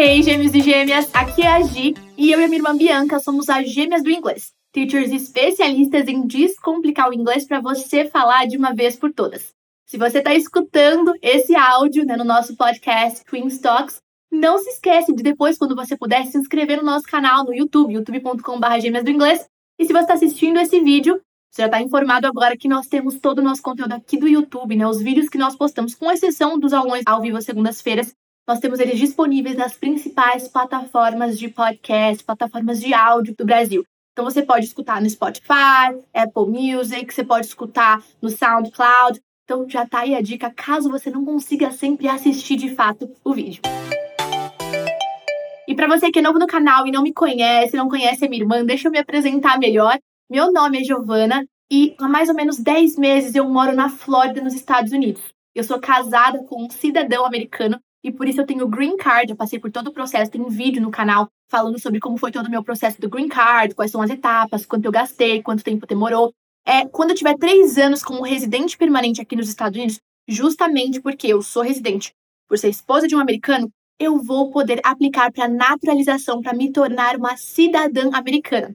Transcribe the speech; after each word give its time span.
Hey, 0.00 0.22
gêmeos 0.22 0.54
e 0.54 0.60
gêmeas, 0.60 1.12
aqui 1.12 1.42
é 1.42 1.48
a 1.48 1.60
Gi 1.60 1.92
e 2.16 2.30
eu 2.30 2.40
e 2.40 2.44
a 2.44 2.46
minha 2.46 2.60
irmã 2.60 2.76
Bianca 2.76 3.18
somos 3.18 3.48
as 3.48 3.68
gêmeas 3.68 4.00
do 4.00 4.08
inglês. 4.08 4.52
Teachers 4.70 5.10
especialistas 5.10 6.06
em 6.06 6.24
descomplicar 6.24 7.10
o 7.10 7.12
inglês 7.12 7.44
para 7.44 7.60
você 7.60 8.04
falar 8.04 8.46
de 8.46 8.56
uma 8.56 8.72
vez 8.72 8.94
por 8.94 9.12
todas. 9.12 9.52
Se 9.86 9.98
você 9.98 10.18
está 10.18 10.32
escutando 10.32 11.12
esse 11.20 11.52
áudio 11.56 12.06
né, 12.06 12.16
no 12.16 12.22
nosso 12.22 12.56
podcast 12.56 13.24
Twin 13.24 13.48
Talks, 13.58 14.00
não 14.30 14.58
se 14.58 14.70
esquece 14.70 15.12
de 15.12 15.20
depois, 15.20 15.58
quando 15.58 15.74
você 15.74 15.96
puder, 15.96 16.24
se 16.26 16.38
inscrever 16.38 16.76
no 16.76 16.84
nosso 16.84 17.06
canal 17.06 17.44
no 17.44 17.52
YouTube, 17.52 17.94
youtube.com.br 17.94 18.80
gêmeas 18.80 19.02
do 19.02 19.10
inglês. 19.10 19.48
E 19.80 19.84
se 19.84 19.92
você 19.92 20.02
está 20.02 20.14
assistindo 20.14 20.60
esse 20.60 20.80
vídeo, 20.80 21.20
você 21.50 21.62
já 21.62 21.66
está 21.66 21.82
informado 21.82 22.28
agora 22.28 22.56
que 22.56 22.68
nós 22.68 22.86
temos 22.86 23.18
todo 23.18 23.40
o 23.40 23.42
nosso 23.42 23.62
conteúdo 23.62 23.94
aqui 23.94 24.16
do 24.16 24.28
YouTube, 24.28 24.76
né? 24.76 24.86
Os 24.86 25.02
vídeos 25.02 25.28
que 25.28 25.38
nós 25.38 25.56
postamos, 25.56 25.96
com 25.96 26.08
exceção 26.08 26.56
dos 26.56 26.72
aulões 26.72 27.02
ao 27.04 27.20
vivo 27.20 27.36
às 27.36 27.44
segundas-feiras, 27.44 28.14
nós 28.48 28.60
temos 28.60 28.80
eles 28.80 28.98
disponíveis 28.98 29.54
nas 29.56 29.76
principais 29.76 30.48
plataformas 30.48 31.38
de 31.38 31.48
podcast, 31.48 32.24
plataformas 32.24 32.80
de 32.80 32.94
áudio 32.94 33.34
do 33.36 33.44
Brasil. 33.44 33.84
Então 34.10 34.24
você 34.24 34.42
pode 34.42 34.64
escutar 34.64 35.02
no 35.02 35.10
Spotify, 35.10 36.00
Apple 36.14 36.46
Music, 36.46 37.12
você 37.12 37.22
pode 37.22 37.46
escutar 37.46 38.02
no 38.22 38.30
SoundCloud. 38.30 39.20
Então 39.44 39.68
já 39.68 39.86
tá 39.86 40.00
aí 40.00 40.14
a 40.14 40.22
dica 40.22 40.50
caso 40.50 40.88
você 40.88 41.10
não 41.10 41.26
consiga 41.26 41.70
sempre 41.70 42.08
assistir 42.08 42.56
de 42.56 42.74
fato 42.74 43.14
o 43.22 43.34
vídeo. 43.34 43.60
E 45.68 45.74
para 45.74 45.86
você 45.86 46.10
que 46.10 46.20
é 46.20 46.22
novo 46.22 46.38
no 46.38 46.46
canal 46.46 46.86
e 46.86 46.90
não 46.90 47.02
me 47.02 47.12
conhece, 47.12 47.76
não 47.76 47.90
conhece 47.90 48.24
a 48.24 48.30
minha 48.30 48.42
irmã, 48.42 48.64
deixa 48.64 48.88
eu 48.88 48.92
me 48.92 48.98
apresentar 48.98 49.58
melhor. 49.58 49.98
Meu 50.30 50.50
nome 50.50 50.80
é 50.80 50.84
Giovana 50.84 51.44
e 51.70 51.94
há 51.98 52.08
mais 52.08 52.30
ou 52.30 52.34
menos 52.34 52.58
10 52.58 52.96
meses 52.96 53.34
eu 53.34 53.46
moro 53.46 53.74
na 53.74 53.90
Flórida, 53.90 54.40
nos 54.40 54.54
Estados 54.54 54.92
Unidos. 54.92 55.20
Eu 55.54 55.64
sou 55.64 55.78
casada 55.78 56.42
com 56.44 56.64
um 56.64 56.70
cidadão 56.70 57.26
americano 57.26 57.78
e 58.02 58.12
por 58.12 58.28
isso 58.28 58.40
eu 58.40 58.46
tenho 58.46 58.68
green 58.68 58.96
card. 58.96 59.30
Eu 59.30 59.36
passei 59.36 59.58
por 59.58 59.70
todo 59.70 59.88
o 59.88 59.92
processo, 59.92 60.30
tem 60.30 60.40
um 60.40 60.48
vídeo 60.48 60.80
no 60.80 60.90
canal 60.90 61.28
falando 61.50 61.78
sobre 61.78 62.00
como 62.00 62.16
foi 62.16 62.30
todo 62.30 62.46
o 62.46 62.50
meu 62.50 62.62
processo 62.62 63.00
do 63.00 63.08
green 63.08 63.28
card, 63.28 63.74
quais 63.74 63.90
são 63.90 64.02
as 64.02 64.10
etapas, 64.10 64.66
quanto 64.66 64.84
eu 64.84 64.92
gastei, 64.92 65.42
quanto 65.42 65.64
tempo 65.64 65.86
demorou. 65.86 66.32
É, 66.66 66.86
quando 66.86 67.10
eu 67.10 67.16
tiver 67.16 67.36
três 67.38 67.78
anos 67.78 68.02
como 68.02 68.22
residente 68.22 68.76
permanente 68.76 69.20
aqui 69.20 69.34
nos 69.34 69.48
Estados 69.48 69.76
Unidos, 69.76 69.98
justamente 70.28 71.00
porque 71.00 71.26
eu 71.26 71.40
sou 71.40 71.62
residente, 71.62 72.12
por 72.46 72.58
ser 72.58 72.68
esposa 72.68 73.08
de 73.08 73.16
um 73.16 73.20
americano, 73.20 73.70
eu 73.98 74.18
vou 74.18 74.50
poder 74.50 74.80
aplicar 74.84 75.32
para 75.32 75.48
naturalização, 75.48 76.40
para 76.40 76.54
me 76.54 76.70
tornar 76.70 77.16
uma 77.16 77.36
cidadã 77.36 78.10
americana. 78.12 78.74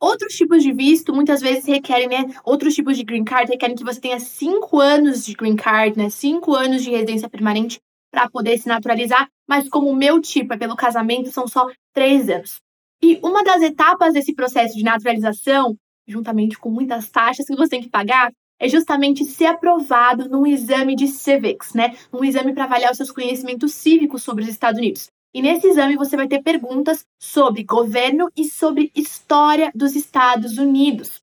Outros 0.00 0.34
tipos 0.34 0.62
de 0.62 0.72
visto 0.72 1.14
muitas 1.14 1.40
vezes 1.40 1.64
requerem, 1.64 2.08
né? 2.08 2.34
Outros 2.44 2.74
tipos 2.74 2.96
de 2.96 3.04
green 3.04 3.22
card 3.22 3.50
requerem 3.50 3.76
que 3.76 3.84
você 3.84 4.00
tenha 4.00 4.18
cinco 4.18 4.80
anos 4.80 5.24
de 5.24 5.34
green 5.34 5.54
card, 5.54 5.96
né? 5.96 6.10
Cinco 6.10 6.54
anos 6.54 6.82
de 6.82 6.90
residência 6.90 7.28
permanente 7.28 7.80
para 8.12 8.28
poder 8.28 8.58
se 8.58 8.68
naturalizar, 8.68 9.26
mas 9.48 9.68
como 9.68 9.88
o 9.88 9.96
meu 9.96 10.20
tipo 10.20 10.52
é 10.52 10.58
pelo 10.58 10.76
casamento, 10.76 11.32
são 11.32 11.48
só 11.48 11.66
três 11.94 12.28
anos. 12.28 12.60
E 13.02 13.18
uma 13.22 13.42
das 13.42 13.62
etapas 13.62 14.12
desse 14.12 14.34
processo 14.34 14.76
de 14.76 14.84
naturalização, 14.84 15.74
juntamente 16.06 16.58
com 16.58 16.70
muitas 16.70 17.10
taxas 17.10 17.46
que 17.46 17.56
você 17.56 17.70
tem 17.70 17.82
que 17.82 17.88
pagar, 17.88 18.30
é 18.60 18.68
justamente 18.68 19.24
ser 19.24 19.46
aprovado 19.46 20.28
num 20.28 20.46
exame 20.46 20.94
de 20.94 21.08
civics, 21.08 21.74
né? 21.74 21.96
Um 22.12 22.22
exame 22.22 22.52
para 22.52 22.64
avaliar 22.64 22.92
os 22.92 22.96
seus 22.96 23.10
conhecimentos 23.10 23.74
cívicos 23.74 24.22
sobre 24.22 24.44
os 24.44 24.48
Estados 24.48 24.78
Unidos. 24.78 25.08
E 25.34 25.40
nesse 25.40 25.66
exame 25.66 25.96
você 25.96 26.16
vai 26.16 26.28
ter 26.28 26.42
perguntas 26.42 27.04
sobre 27.18 27.64
governo 27.64 28.28
e 28.36 28.44
sobre 28.44 28.92
história 28.94 29.72
dos 29.74 29.96
Estados 29.96 30.58
Unidos. 30.58 31.20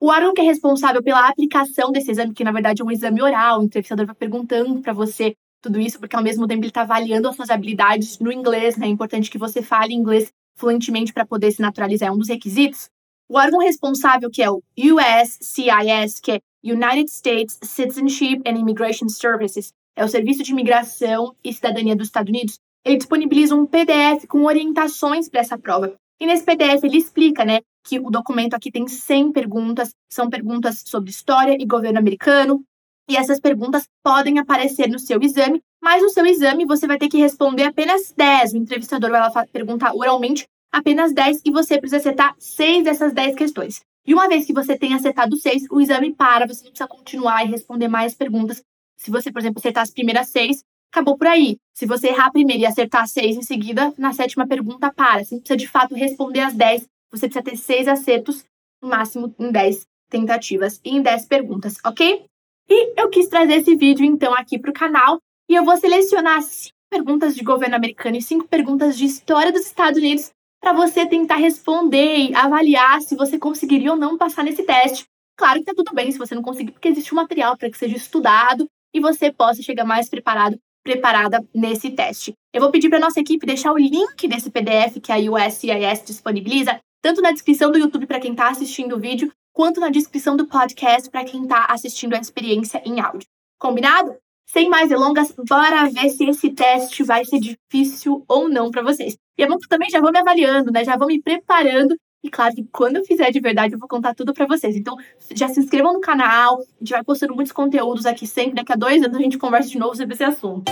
O 0.00 0.08
órgão 0.08 0.32
que 0.32 0.40
é 0.40 0.44
responsável 0.44 1.02
pela 1.02 1.28
aplicação 1.28 1.92
desse 1.92 2.10
exame, 2.10 2.32
que 2.32 2.42
na 2.42 2.52
verdade 2.52 2.80
é 2.80 2.84
um 2.84 2.90
exame 2.90 3.22
oral, 3.22 3.60
o 3.60 3.64
entrevistador 3.64 4.06
vai 4.06 4.14
perguntando 4.14 4.80
para 4.80 4.94
você 4.94 5.36
tudo 5.60 5.80
isso, 5.80 5.98
porque 5.98 6.16
ao 6.16 6.22
mesmo 6.22 6.46
tempo 6.46 6.60
ele 6.60 6.68
está 6.68 6.82
avaliando 6.82 7.28
as 7.28 7.36
suas 7.36 7.50
habilidades 7.50 8.18
no 8.18 8.32
inglês, 8.32 8.76
né? 8.76 8.86
É 8.86 8.90
importante 8.90 9.30
que 9.30 9.38
você 9.38 9.62
fale 9.62 9.94
inglês 9.94 10.32
fluentemente 10.56 11.12
para 11.12 11.26
poder 11.26 11.50
se 11.52 11.62
naturalizar, 11.62 12.08
é 12.08 12.12
um 12.12 12.18
dos 12.18 12.28
requisitos. 12.28 12.88
O 13.28 13.38
órgão 13.38 13.60
responsável, 13.60 14.30
que 14.30 14.42
é 14.42 14.50
o 14.50 14.62
USCIS, 14.76 16.20
que 16.20 16.32
é 16.32 16.40
United 16.62 17.10
States 17.10 17.58
Citizenship 17.62 18.42
and 18.46 18.58
Immigration 18.58 19.08
Services, 19.08 19.72
é 19.96 20.04
o 20.04 20.08
Serviço 20.08 20.42
de 20.42 20.52
Imigração 20.52 21.34
e 21.42 21.52
Cidadania 21.52 21.96
dos 21.96 22.08
Estados 22.08 22.30
Unidos, 22.30 22.58
ele 22.84 22.96
disponibiliza 22.96 23.54
um 23.54 23.66
PDF 23.66 24.26
com 24.28 24.44
orientações 24.44 25.28
para 25.28 25.40
essa 25.40 25.58
prova. 25.58 25.94
E 26.20 26.26
nesse 26.26 26.44
PDF 26.44 26.84
ele 26.84 26.98
explica, 26.98 27.44
né, 27.44 27.60
que 27.86 27.98
o 27.98 28.10
documento 28.10 28.54
aqui 28.54 28.70
tem 28.70 28.86
100 28.86 29.32
perguntas, 29.32 29.94
são 30.10 30.28
perguntas 30.28 30.82
sobre 30.86 31.10
história 31.10 31.56
e 31.58 31.64
governo 31.64 31.98
americano, 31.98 32.62
e 33.10 33.16
essas 33.16 33.40
perguntas 33.40 33.88
podem 34.04 34.38
aparecer 34.38 34.88
no 34.88 34.98
seu 35.00 35.20
exame, 35.20 35.60
mas 35.82 36.00
no 36.00 36.10
seu 36.10 36.24
exame 36.24 36.64
você 36.64 36.86
vai 36.86 36.96
ter 36.96 37.08
que 37.08 37.18
responder 37.18 37.64
apenas 37.64 38.14
10. 38.16 38.52
O 38.52 38.56
entrevistador 38.56 39.10
vai 39.10 39.46
perguntar 39.48 39.92
oralmente 39.92 40.46
apenas 40.70 41.12
10 41.12 41.42
e 41.44 41.50
você 41.50 41.76
precisa 41.78 41.96
acertar 41.96 42.36
6 42.38 42.84
dessas 42.84 43.12
10 43.12 43.34
questões. 43.34 43.80
E 44.06 44.14
uma 44.14 44.28
vez 44.28 44.46
que 44.46 44.52
você 44.52 44.78
tenha 44.78 44.94
acertado 44.94 45.36
6, 45.36 45.64
o 45.72 45.80
exame 45.80 46.14
para, 46.14 46.46
você 46.46 46.62
não 46.62 46.70
precisa 46.70 46.88
continuar 46.88 47.44
e 47.44 47.50
responder 47.50 47.88
mais 47.88 48.14
perguntas. 48.14 48.62
Se 48.96 49.10
você, 49.10 49.32
por 49.32 49.40
exemplo, 49.40 49.58
acertar 49.58 49.82
as 49.82 49.90
primeiras 49.90 50.28
6, 50.28 50.62
acabou 50.92 51.18
por 51.18 51.26
aí. 51.26 51.56
Se 51.74 51.86
você 51.86 52.08
errar 52.08 52.26
a 52.26 52.32
primeira 52.32 52.62
e 52.62 52.66
acertar 52.66 53.08
6 53.08 53.38
em 53.38 53.42
seguida, 53.42 53.92
na 53.98 54.12
sétima 54.12 54.46
pergunta 54.46 54.92
para. 54.92 55.24
Você 55.24 55.34
não 55.34 55.40
precisa 55.40 55.56
de 55.56 55.66
fato 55.66 55.96
responder 55.96 56.40
as 56.40 56.54
10, 56.54 56.86
você 57.10 57.28
precisa 57.28 57.42
ter 57.42 57.56
6 57.56 57.88
acertos, 57.88 58.44
no 58.80 58.88
máximo 58.88 59.34
em 59.36 59.50
10 59.50 59.84
tentativas 60.08 60.80
e 60.84 60.90
em 60.90 61.02
10 61.02 61.26
perguntas, 61.26 61.76
ok? 61.84 62.29
E 62.70 62.92
eu 62.96 63.10
quis 63.10 63.26
trazer 63.26 63.54
esse 63.54 63.74
vídeo 63.74 64.06
então 64.06 64.32
aqui 64.32 64.56
para 64.56 64.70
o 64.70 64.74
canal 64.74 65.18
e 65.50 65.56
eu 65.56 65.64
vou 65.64 65.76
selecionar 65.76 66.40
cinco 66.40 66.76
perguntas 66.88 67.34
de 67.34 67.42
governo 67.42 67.74
americano 67.74 68.16
e 68.16 68.22
cinco 68.22 68.46
perguntas 68.46 68.96
de 68.96 69.06
história 69.06 69.50
dos 69.50 69.62
Estados 69.62 69.98
Unidos 69.98 70.30
para 70.62 70.72
você 70.72 71.04
tentar 71.04 71.36
responder 71.36 72.16
e 72.16 72.34
avaliar 72.34 73.00
se 73.00 73.16
você 73.16 73.40
conseguiria 73.40 73.90
ou 73.90 73.96
não 73.96 74.16
passar 74.16 74.44
nesse 74.44 74.62
teste. 74.62 75.04
Claro 75.36 75.58
que 75.58 75.64
tá 75.64 75.72
tudo 75.74 75.92
bem 75.92 76.12
se 76.12 76.18
você 76.18 76.32
não 76.32 76.42
conseguir, 76.42 76.70
porque 76.70 76.86
existe 76.86 77.12
um 77.12 77.16
material 77.16 77.56
para 77.56 77.68
que 77.68 77.76
seja 77.76 77.96
estudado 77.96 78.68
e 78.94 79.00
você 79.00 79.32
possa 79.32 79.62
chegar 79.62 79.84
mais 79.84 80.08
preparado, 80.08 80.56
preparada 80.84 81.44
nesse 81.52 81.90
teste. 81.90 82.34
Eu 82.54 82.60
vou 82.60 82.70
pedir 82.70 82.88
para 82.88 83.00
nossa 83.00 83.18
equipe 83.18 83.46
deixar 83.46 83.72
o 83.72 83.78
link 83.78 84.28
desse 84.28 84.48
PDF 84.48 85.00
que 85.02 85.10
a 85.10 85.16
USCIS 85.16 86.04
disponibiliza, 86.06 86.78
tanto 87.02 87.20
na 87.20 87.32
descrição 87.32 87.72
do 87.72 87.78
YouTube 87.78 88.06
para 88.06 88.20
quem 88.20 88.30
está 88.30 88.48
assistindo 88.48 88.94
o 88.94 89.00
vídeo, 89.00 89.32
quanto 89.52 89.80
na 89.80 89.90
descrição 89.90 90.36
do 90.36 90.46
podcast 90.46 91.10
para 91.10 91.24
quem 91.24 91.42
está 91.42 91.66
assistindo 91.66 92.14
a 92.14 92.18
experiência 92.18 92.82
em 92.84 93.00
áudio. 93.00 93.28
Combinado? 93.58 94.16
Sem 94.46 94.68
mais 94.68 94.88
delongas, 94.88 95.32
bora 95.48 95.88
ver 95.88 96.10
se 96.10 96.24
esse 96.24 96.50
teste 96.50 97.04
vai 97.04 97.24
ser 97.24 97.38
difícil 97.38 98.24
ou 98.26 98.48
não 98.48 98.70
para 98.70 98.82
vocês. 98.82 99.16
E 99.38 99.44
é 99.44 99.46
que 99.46 99.68
também 99.68 99.88
já 99.88 100.00
vou 100.00 100.10
me 100.10 100.18
avaliando, 100.18 100.72
né? 100.72 100.84
Já 100.84 100.96
vou 100.96 101.06
me 101.06 101.22
preparando. 101.22 101.96
E 102.22 102.28
claro 102.28 102.54
que 102.54 102.66
quando 102.72 102.96
eu 102.96 103.04
fizer 103.04 103.30
de 103.30 103.40
verdade, 103.40 103.74
eu 103.74 103.78
vou 103.78 103.88
contar 103.88 104.14
tudo 104.14 104.34
para 104.34 104.46
vocês. 104.46 104.76
Então, 104.76 104.96
já 105.34 105.48
se 105.48 105.60
inscrevam 105.60 105.92
no 105.92 106.00
canal. 106.00 106.58
A 106.58 106.64
gente 106.80 106.90
vai 106.90 107.04
postando 107.04 107.34
muitos 107.34 107.52
conteúdos 107.52 108.06
aqui 108.06 108.26
sempre. 108.26 108.54
Daqui 108.54 108.72
a 108.72 108.76
dois 108.76 109.02
anos 109.02 109.16
a 109.16 109.20
gente 109.20 109.38
conversa 109.38 109.68
de 109.68 109.78
novo 109.78 109.96
sobre 109.96 110.14
esse 110.14 110.24
assunto. 110.24 110.70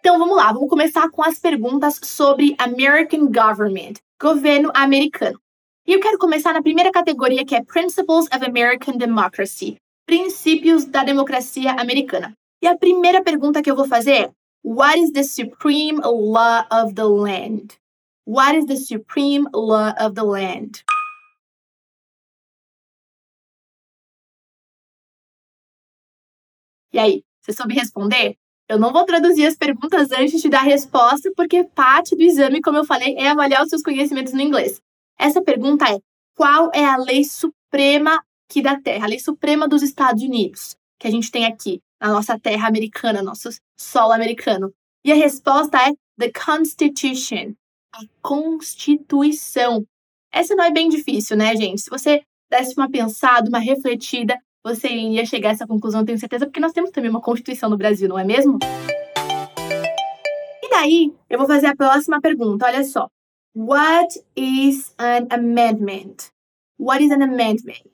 Então, 0.00 0.18
vamos 0.18 0.36
lá. 0.36 0.52
Vamos 0.52 0.70
começar 0.70 1.10
com 1.10 1.22
as 1.22 1.38
perguntas 1.38 2.00
sobre 2.02 2.56
American 2.58 3.26
Government. 3.26 3.94
Governo 4.20 4.72
americano. 4.74 5.38
E 5.86 5.92
eu 5.92 6.00
quero 6.00 6.18
começar 6.18 6.52
na 6.52 6.62
primeira 6.62 6.90
categoria, 6.90 7.44
que 7.44 7.54
é 7.54 7.62
Principles 7.62 8.26
of 8.26 8.44
American 8.44 8.96
Democracy 8.96 9.76
princípios 10.06 10.84
da 10.84 11.02
democracia 11.02 11.72
americana. 11.72 12.32
E 12.62 12.66
a 12.66 12.78
primeira 12.78 13.22
pergunta 13.22 13.60
que 13.60 13.70
eu 13.70 13.76
vou 13.76 13.86
fazer 13.86 14.12
é: 14.12 14.32
What 14.64 14.98
is 14.98 15.12
the 15.12 15.24
supreme 15.24 16.00
law 16.00 16.64
of 16.70 16.94
the 16.94 17.04
land? 17.04 17.78
What 18.24 18.56
is 18.56 18.66
the 18.66 18.76
supreme 18.76 19.48
law 19.52 19.92
of 20.00 20.14
the 20.14 20.22
land? 20.22 20.84
E 26.92 26.98
aí, 26.98 27.22
você 27.42 27.52
soube 27.52 27.74
responder? 27.74 28.36
Eu 28.68 28.78
não 28.78 28.92
vou 28.92 29.04
traduzir 29.04 29.46
as 29.46 29.54
perguntas 29.54 30.10
antes 30.10 30.40
de 30.40 30.48
dar 30.48 30.60
a 30.60 30.62
resposta, 30.62 31.30
porque 31.36 31.62
parte 31.62 32.16
do 32.16 32.22
exame, 32.22 32.60
como 32.60 32.78
eu 32.78 32.84
falei, 32.84 33.14
é 33.16 33.28
avaliar 33.28 33.62
os 33.62 33.68
seus 33.68 33.82
conhecimentos 33.82 34.32
no 34.32 34.40
inglês. 34.40 34.80
Essa 35.18 35.42
pergunta 35.42 35.86
é: 35.90 35.98
qual 36.34 36.70
é 36.74 36.84
a 36.84 36.96
lei 36.96 37.24
suprema 37.24 38.22
aqui 38.48 38.62
da 38.62 38.80
Terra, 38.80 39.06
a 39.06 39.08
lei 39.08 39.18
suprema 39.18 39.66
dos 39.66 39.82
Estados 39.82 40.22
Unidos, 40.22 40.76
que 40.98 41.06
a 41.06 41.10
gente 41.10 41.30
tem 41.30 41.46
aqui 41.46 41.80
na 42.00 42.12
nossa 42.12 42.38
terra 42.38 42.68
americana, 42.68 43.22
nosso 43.22 43.48
solo 43.76 44.12
americano? 44.12 44.72
E 45.04 45.12
a 45.12 45.14
resposta 45.14 45.78
é 45.78 45.92
the 46.18 46.30
Constitution, 46.32 47.54
a 47.92 48.00
Constituição. 48.20 49.84
Essa 50.32 50.54
não 50.54 50.64
é 50.64 50.70
bem 50.70 50.88
difícil, 50.88 51.36
né, 51.36 51.56
gente? 51.56 51.82
Se 51.82 51.90
você 51.90 52.22
desse 52.50 52.74
uma 52.76 52.90
pensada, 52.90 53.48
uma 53.48 53.58
refletida, 53.58 54.38
você 54.62 54.88
ia 54.88 55.24
chegar 55.24 55.50
a 55.50 55.52
essa 55.52 55.66
conclusão, 55.66 56.04
tenho 56.04 56.18
certeza, 56.18 56.46
porque 56.46 56.60
nós 56.60 56.72
temos 56.72 56.90
também 56.90 57.10
uma 57.10 57.20
Constituição 57.20 57.70
no 57.70 57.76
Brasil, 57.76 58.08
não 58.08 58.18
é 58.18 58.24
mesmo? 58.24 58.58
E 60.62 60.70
daí, 60.70 61.12
eu 61.30 61.38
vou 61.38 61.46
fazer 61.46 61.68
a 61.68 61.76
próxima 61.76 62.20
pergunta, 62.20 62.66
olha 62.66 62.84
só. 62.84 63.08
What 63.56 64.18
is 64.36 64.92
an 64.98 65.28
amendment? 65.30 66.30
What 66.76 67.00
is 67.00 67.10
an 67.10 67.22
amendment? 67.22 67.88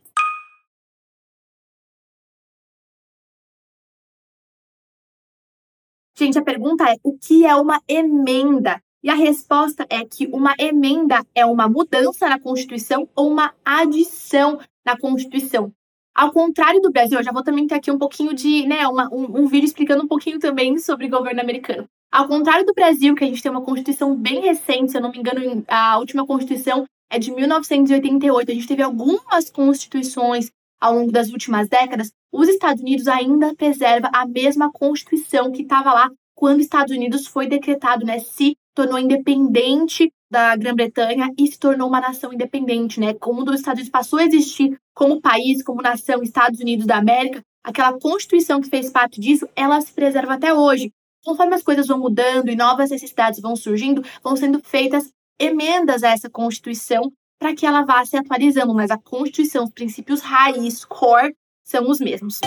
Gente, 6.18 6.36
a 6.36 6.42
pergunta 6.42 6.90
é: 6.90 6.96
o 7.04 7.16
que 7.16 7.46
é 7.46 7.54
uma 7.54 7.80
emenda? 7.86 8.82
E 9.04 9.08
a 9.08 9.14
resposta 9.14 9.86
é 9.88 10.04
que 10.04 10.26
uma 10.32 10.52
emenda 10.58 11.24
é 11.32 11.46
uma 11.46 11.68
mudança 11.68 12.28
na 12.28 12.40
Constituição 12.40 13.08
ou 13.14 13.30
uma 13.30 13.54
adição 13.64 14.58
na 14.84 14.98
Constituição. 14.98 15.72
Ao 16.14 16.30
contrário 16.30 16.80
do 16.80 16.92
Brasil, 16.92 17.18
eu 17.18 17.24
já 17.24 17.32
vou 17.32 17.42
também 17.42 17.66
ter 17.66 17.76
aqui 17.76 17.90
um 17.90 17.98
pouquinho 17.98 18.34
de, 18.34 18.66
né, 18.66 18.86
uma, 18.86 19.08
um, 19.12 19.42
um 19.42 19.46
vídeo 19.46 19.66
explicando 19.66 20.04
um 20.04 20.08
pouquinho 20.08 20.38
também 20.38 20.78
sobre 20.78 21.08
governo 21.08 21.40
americano. 21.40 21.86
Ao 22.12 22.28
contrário 22.28 22.66
do 22.66 22.74
Brasil, 22.74 23.14
que 23.14 23.24
a 23.24 23.26
gente 23.26 23.42
tem 23.42 23.50
uma 23.50 23.62
Constituição 23.62 24.14
bem 24.14 24.40
recente, 24.42 24.90
se 24.90 24.98
eu 24.98 25.00
não 25.00 25.10
me 25.10 25.18
engano, 25.18 25.64
a 25.66 25.98
última 25.98 26.26
Constituição 26.26 26.84
é 27.10 27.18
de 27.18 27.30
1988. 27.32 28.50
A 28.50 28.54
gente 28.54 28.66
teve 28.66 28.82
algumas 28.82 29.50
constituições 29.50 30.50
ao 30.78 30.94
longo 30.94 31.10
das 31.10 31.30
últimas 31.30 31.68
décadas. 31.68 32.10
Os 32.30 32.48
Estados 32.48 32.82
Unidos 32.82 33.08
ainda 33.08 33.54
preserva 33.54 34.10
a 34.12 34.26
mesma 34.26 34.70
Constituição 34.70 35.50
que 35.52 35.62
estava 35.62 35.92
lá 35.92 36.10
quando 36.34 36.58
os 36.58 36.64
Estados 36.64 36.94
Unidos 36.94 37.26
foi 37.26 37.46
decretado, 37.46 38.04
né? 38.04 38.18
Se 38.18 38.56
tornou 38.74 38.98
independente 38.98 40.12
da 40.30 40.56
Grã-Bretanha 40.56 41.30
e 41.38 41.46
se 41.46 41.58
tornou 41.58 41.88
uma 41.88 42.00
nação 42.00 42.32
independente, 42.32 42.98
né? 42.98 43.12
Como 43.14 43.42
os 43.42 43.60
Estados 43.60 43.80
Unidos 43.80 43.90
passou 43.90 44.18
a 44.18 44.24
existir 44.24 44.78
como 44.94 45.20
país, 45.20 45.62
como 45.62 45.82
nação, 45.82 46.22
Estados 46.22 46.60
Unidos 46.60 46.86
da 46.86 46.96
América, 46.96 47.42
aquela 47.62 47.98
Constituição 47.98 48.60
que 48.60 48.68
fez 48.68 48.90
parte 48.90 49.20
disso, 49.20 49.46
ela 49.54 49.80
se 49.80 49.92
preserva 49.92 50.34
até 50.34 50.54
hoje. 50.54 50.90
Conforme 51.24 51.54
as 51.54 51.62
coisas 51.62 51.86
vão 51.86 51.98
mudando 51.98 52.48
e 52.48 52.56
novas 52.56 52.90
necessidades 52.90 53.40
vão 53.40 53.54
surgindo, 53.54 54.02
vão 54.22 54.34
sendo 54.34 54.60
feitas 54.64 55.12
emendas 55.38 56.02
a 56.02 56.08
essa 56.08 56.30
Constituição 56.30 57.12
para 57.38 57.54
que 57.54 57.66
ela 57.66 57.82
vá 57.82 58.04
se 58.04 58.16
atualizando, 58.16 58.74
mas 58.74 58.90
a 58.90 58.98
Constituição, 58.98 59.64
os 59.64 59.70
princípios 59.70 60.20
raiz, 60.20 60.84
core, 60.84 61.34
são 61.64 61.88
os 61.90 62.00
mesmos. 62.00 62.40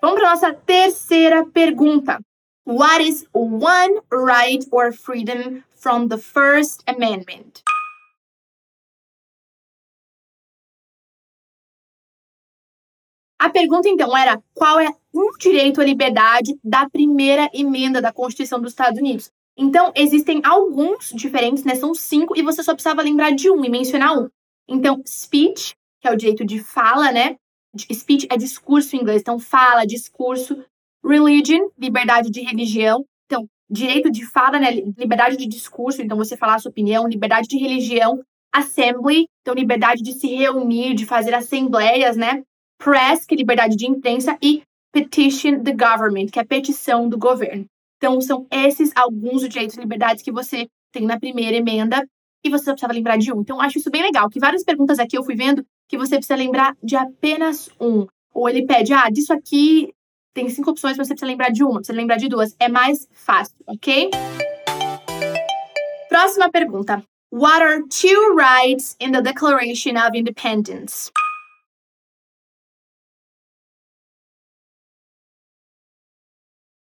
Vamos 0.00 0.20
para 0.20 0.30
nossa 0.30 0.52
terceira 0.52 1.46
pergunta. 1.46 2.20
What 2.66 3.02
is 3.02 3.26
one 3.32 4.00
right 4.10 4.64
or 4.72 4.90
freedom 4.90 5.64
from 5.76 6.08
the 6.08 6.16
First 6.16 6.82
Amendment? 6.86 7.62
A 13.38 13.50
pergunta 13.50 13.86
então 13.86 14.16
era 14.16 14.42
qual 14.54 14.80
é 14.80 14.88
um 15.12 15.36
direito 15.38 15.82
à 15.82 15.84
liberdade 15.84 16.58
da 16.64 16.88
primeira 16.88 17.50
emenda 17.52 18.00
da 18.00 18.10
Constituição 18.10 18.58
dos 18.58 18.72
Estados 18.72 18.98
Unidos. 18.98 19.30
Então, 19.58 19.92
existem 19.94 20.40
alguns 20.42 21.10
diferentes, 21.10 21.64
né? 21.64 21.74
São 21.74 21.94
cinco, 21.94 22.34
e 22.34 22.42
você 22.42 22.62
só 22.62 22.72
precisava 22.72 23.02
lembrar 23.02 23.32
de 23.32 23.50
um 23.50 23.62
e 23.62 23.68
mencionar 23.68 24.18
um. 24.18 24.30
Então, 24.66 25.02
speech, 25.06 25.76
que 26.00 26.08
é 26.08 26.10
o 26.10 26.16
direito 26.16 26.46
de 26.46 26.60
fala, 26.60 27.12
né? 27.12 27.36
Speech 27.92 28.26
é 28.30 28.38
discurso 28.38 28.96
em 28.96 29.00
inglês, 29.00 29.20
então 29.20 29.38
fala, 29.38 29.84
discurso. 29.84 30.64
Religion, 31.04 31.68
liberdade 31.78 32.30
de 32.30 32.40
religião. 32.40 33.04
Então, 33.26 33.46
direito 33.70 34.10
de 34.10 34.24
fala, 34.24 34.58
né? 34.58 34.70
Liberdade 34.70 35.36
de 35.36 35.46
discurso, 35.46 36.00
então 36.00 36.16
você 36.16 36.36
falar 36.36 36.54
a 36.54 36.58
sua 36.58 36.70
opinião. 36.70 37.06
Liberdade 37.06 37.48
de 37.48 37.58
religião. 37.58 38.22
Assembly, 38.52 39.26
então 39.40 39.52
liberdade 39.52 40.00
de 40.00 40.12
se 40.12 40.28
reunir, 40.28 40.94
de 40.94 41.04
fazer 41.04 41.34
assembleias, 41.34 42.16
né? 42.16 42.42
Press, 42.78 43.26
que 43.26 43.34
é 43.34 43.38
liberdade 43.38 43.74
de 43.74 43.86
imprensa. 43.86 44.38
E 44.40 44.62
petition 44.92 45.60
the 45.64 45.72
government, 45.72 46.26
que 46.26 46.38
é 46.38 46.44
petição 46.44 47.08
do 47.08 47.18
governo. 47.18 47.66
Então, 47.96 48.20
são 48.20 48.46
esses 48.50 48.92
alguns 48.94 49.48
direitos 49.48 49.76
e 49.76 49.80
liberdades 49.80 50.22
que 50.22 50.30
você 50.30 50.68
tem 50.92 51.04
na 51.04 51.18
primeira 51.18 51.56
emenda 51.56 52.06
e 52.44 52.50
você 52.50 52.64
só 52.64 52.72
precisava 52.72 52.92
lembrar 52.92 53.16
de 53.16 53.32
um. 53.32 53.40
Então, 53.40 53.60
acho 53.60 53.78
isso 53.78 53.90
bem 53.90 54.02
legal, 54.02 54.28
que 54.28 54.38
várias 54.38 54.62
perguntas 54.62 54.98
aqui 54.98 55.18
eu 55.18 55.24
fui 55.24 55.34
vendo 55.34 55.66
que 55.88 55.96
você 55.96 56.16
precisa 56.16 56.36
lembrar 56.36 56.76
de 56.82 56.94
apenas 56.94 57.68
um. 57.80 58.06
Ou 58.32 58.48
ele 58.48 58.66
pede, 58.66 58.92
ah, 58.92 59.08
disso 59.10 59.32
aqui 59.32 59.92
tem 60.34 60.48
cinco 60.50 60.72
opções, 60.72 60.96
você 60.96 61.10
precisa 61.10 61.26
lembrar 61.26 61.50
de 61.50 61.62
uma, 61.62 61.76
precisa 61.76 61.96
lembrar 61.96 62.16
de 62.16 62.28
duas. 62.28 62.54
É 62.58 62.68
mais 62.68 63.08
fácil, 63.12 63.54
ok? 63.66 64.10
Próxima 66.08 66.50
pergunta. 66.50 67.02
What 67.32 67.62
are 67.62 67.82
two 67.88 68.36
rights 68.36 68.96
in 69.00 69.12
the 69.12 69.22
Declaration 69.22 69.96
of 69.96 70.16
Independence? 70.16 71.10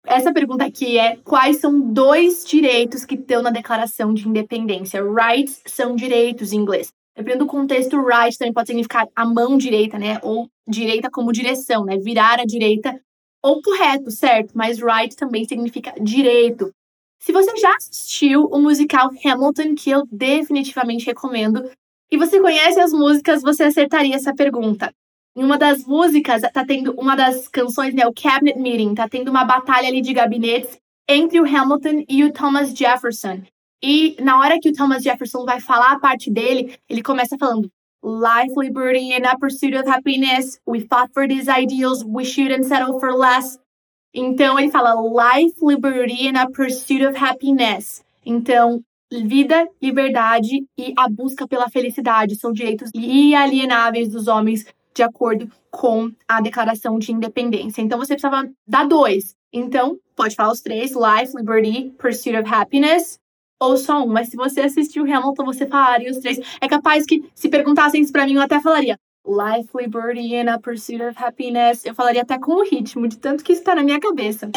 Essa 0.05 0.33
pergunta 0.33 0.65
aqui 0.65 0.97
é: 0.97 1.17
quais 1.17 1.57
são 1.57 1.93
dois 1.93 2.45
direitos 2.45 3.05
que 3.05 3.15
estão 3.15 3.41
na 3.41 3.51
Declaração 3.51 4.13
de 4.13 4.27
Independência? 4.27 5.01
Rights 5.03 5.61
são 5.65 5.95
direitos 5.95 6.51
em 6.51 6.57
inglês. 6.57 6.91
Dependendo 7.15 7.45
do 7.45 7.51
contexto, 7.51 8.01
right 8.01 8.37
também 8.37 8.53
pode 8.53 8.67
significar 8.67 9.07
a 9.13 9.25
mão 9.25 9.57
direita, 9.57 9.99
né? 9.99 10.19
Ou 10.23 10.49
direita 10.67 11.09
como 11.11 11.33
direção, 11.33 11.83
né? 11.83 11.97
Virar 11.97 12.39
a 12.39 12.45
direita 12.45 12.99
ou 13.43 13.61
correto, 13.61 14.11
certo? 14.11 14.51
Mas 14.55 14.79
right 14.79 15.15
também 15.15 15.45
significa 15.45 15.93
direito. 16.01 16.71
Se 17.19 17.31
você 17.31 17.55
já 17.57 17.75
assistiu 17.75 18.45
o 18.45 18.59
musical 18.59 19.09
Hamilton, 19.25 19.75
que 19.75 19.89
eu 19.89 20.03
definitivamente 20.11 21.05
recomendo, 21.05 21.69
e 22.11 22.17
você 22.17 22.39
conhece 22.39 22.79
as 22.79 22.91
músicas, 22.91 23.41
você 23.41 23.63
acertaria 23.63 24.15
essa 24.15 24.33
pergunta. 24.33 24.91
Em 25.35 25.43
uma 25.43 25.57
das 25.57 25.85
músicas, 25.85 26.41
tá 26.53 26.65
tendo 26.65 26.93
uma 26.93 27.15
das 27.15 27.47
canções, 27.47 27.93
né, 27.93 28.07
o 28.07 28.13
Cabinet 28.13 28.57
Meeting, 28.57 28.95
tá 28.95 29.07
tendo 29.07 29.29
uma 29.29 29.43
batalha 29.45 29.87
ali 29.87 30.01
de 30.01 30.13
gabinetes 30.13 30.79
entre 31.07 31.39
o 31.39 31.45
Hamilton 31.45 32.05
e 32.07 32.23
o 32.23 32.31
Thomas 32.33 32.71
Jefferson. 32.71 33.41
E 33.81 34.15
na 34.21 34.39
hora 34.39 34.59
que 34.59 34.69
o 34.69 34.73
Thomas 34.73 35.03
Jefferson 35.03 35.45
vai 35.45 35.59
falar 35.59 35.93
a 35.93 35.99
parte 35.99 36.31
dele, 36.31 36.77
ele 36.89 37.01
começa 37.01 37.37
falando 37.37 37.69
Life, 38.01 38.51
liberty, 38.55 39.13
and 39.13 39.25
a 39.25 39.37
pursuit 39.37 39.73
of 39.73 39.85
happiness. 39.85 40.59
We 40.65 40.81
fought 40.81 41.13
for 41.13 41.27
these 41.27 41.49
ideals. 41.49 42.03
We 42.05 42.23
shouldn't 42.23 42.65
settle 42.65 42.99
for 42.99 43.13
less. 43.13 43.57
Então 44.13 44.57
ele 44.57 44.71
fala 44.71 44.93
life, 44.95 45.55
liberty, 45.61 46.27
and 46.27 46.37
a 46.37 46.49
pursuit 46.49 47.05
of 47.05 47.15
happiness. 47.15 48.03
Então, 48.25 48.81
vida, 49.11 49.67
liberdade 49.81 50.65
e 50.77 50.93
a 50.97 51.09
busca 51.09 51.47
pela 51.47 51.69
felicidade 51.69 52.35
são 52.35 52.51
direitos 52.51 52.89
inalienáveis 52.93 54.09
dos 54.09 54.27
homens 54.27 54.65
de 54.93 55.03
acordo 55.03 55.49
com 55.71 56.11
a 56.27 56.41
Declaração 56.41 56.99
de 56.99 57.11
Independência. 57.11 57.81
Então 57.81 57.97
você 57.97 58.13
precisava 58.13 58.49
dar 58.67 58.87
dois. 58.87 59.35
Então, 59.51 59.97
pode 60.15 60.35
falar 60.35 60.51
os 60.51 60.61
três: 60.61 60.91
Life, 60.91 61.35
Liberty, 61.35 61.93
Pursuit 61.97 62.35
of 62.35 62.53
Happiness, 62.53 63.19
ou 63.59 63.77
só 63.77 64.03
um. 64.03 64.07
Mas 64.07 64.29
se 64.29 64.37
você 64.37 64.61
assistiu 64.61 65.03
Hamilton, 65.03 65.45
você 65.45 65.67
falaria 65.67 66.09
os 66.09 66.17
três. 66.17 66.39
É 66.61 66.67
capaz 66.67 67.05
que, 67.05 67.23
se 67.35 67.49
perguntassem 67.49 68.01
isso 68.01 68.11
pra 68.11 68.25
mim, 68.25 68.35
eu 68.35 68.41
até 68.41 68.59
falaria 68.61 68.97
Life, 69.27 69.69
Liberty 69.75 70.35
and 70.35 70.51
a 70.51 70.59
Pursuit 70.59 71.01
of 71.03 71.21
Happiness. 71.21 71.85
Eu 71.85 71.93
falaria 71.93 72.21
até 72.21 72.39
com 72.39 72.53
o 72.53 72.63
ritmo, 72.63 73.07
de 73.07 73.17
tanto 73.17 73.43
que 73.43 73.53
isso 73.53 73.63
tá 73.63 73.75
na 73.75 73.83
minha 73.83 73.99
cabeça. 73.99 74.49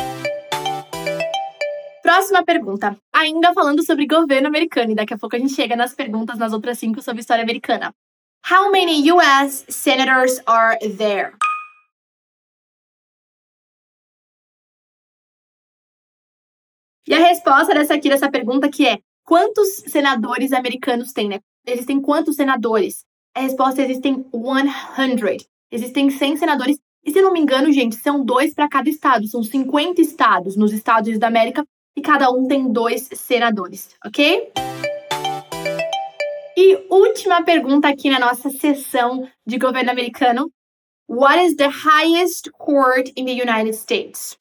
Próxima 2.03 2.45
pergunta. 2.45 2.97
Ainda 3.13 3.53
falando 3.53 3.85
sobre 3.85 4.07
governo 4.07 4.49
americano, 4.49 4.93
e 4.93 4.95
daqui 4.95 5.15
a 5.15 5.19
pouco 5.19 5.37
a 5.37 5.39
gente 5.39 5.55
chega 5.55 5.77
nas 5.77 5.95
perguntas 5.95 6.39
nas 6.39 6.53
outras 6.53 6.79
cinco 6.79 7.03
sobre 7.03 7.21
história 7.21 7.43
americana. 7.43 7.93
How 8.51 8.73
many 8.73 9.11
US 9.13 9.65
senators 9.69 10.41
are 10.47 10.77
there? 10.97 11.33
E 17.07 17.15
a 17.15 17.19
resposta 17.19 17.75
dessa 17.75 17.95
aqui, 17.95 18.09
dessa 18.09 18.31
pergunta 18.31 18.69
que 18.69 18.87
é 18.87 18.99
quantos 19.25 19.69
senadores 19.89 20.53
americanos 20.53 21.13
tem, 21.13 21.29
né? 21.29 21.41
Existem 21.67 22.01
quantos 22.01 22.37
senadores? 22.37 23.05
A 23.35 23.41
resposta 23.41 23.83
é 23.83 23.85
existem 23.85 24.25
100. 24.33 25.39
Existem 25.71 26.11
100 26.11 26.37
senadores. 26.37 26.79
E 27.05 27.11
se 27.11 27.21
não 27.21 27.33
me 27.33 27.41
engano, 27.41 27.73
gente, 27.73 27.97
são 27.97 28.25
dois 28.25 28.55
para 28.55 28.69
cada 28.69 28.89
estado. 28.89 29.27
São 29.27 29.43
50 29.43 30.01
estados 30.01 30.57
nos 30.57 30.73
Estados 30.73 31.09
Unidos 31.09 31.21
da 31.21 31.27
América 31.27 31.65
e 31.97 32.03
cada 32.03 32.31
um 32.31 32.47
tem 32.47 32.73
dois 32.73 33.09
senadores, 33.13 33.91
ok? 34.05 34.53
E 36.57 36.87
última 36.89 37.43
pergunta 37.43 37.89
aqui 37.89 38.11
na 38.11 38.21
nossa 38.21 38.51
sessão 38.51 39.29
de 39.47 39.59
governo 39.59 39.91
americano. 39.91 40.53
What 41.09 41.45
is 41.45 41.57
the 41.57 41.69
highest 41.69 42.51
court 42.53 43.11
in 43.17 43.25
the 43.25 43.33
United 43.33 43.75
States? 43.75 44.37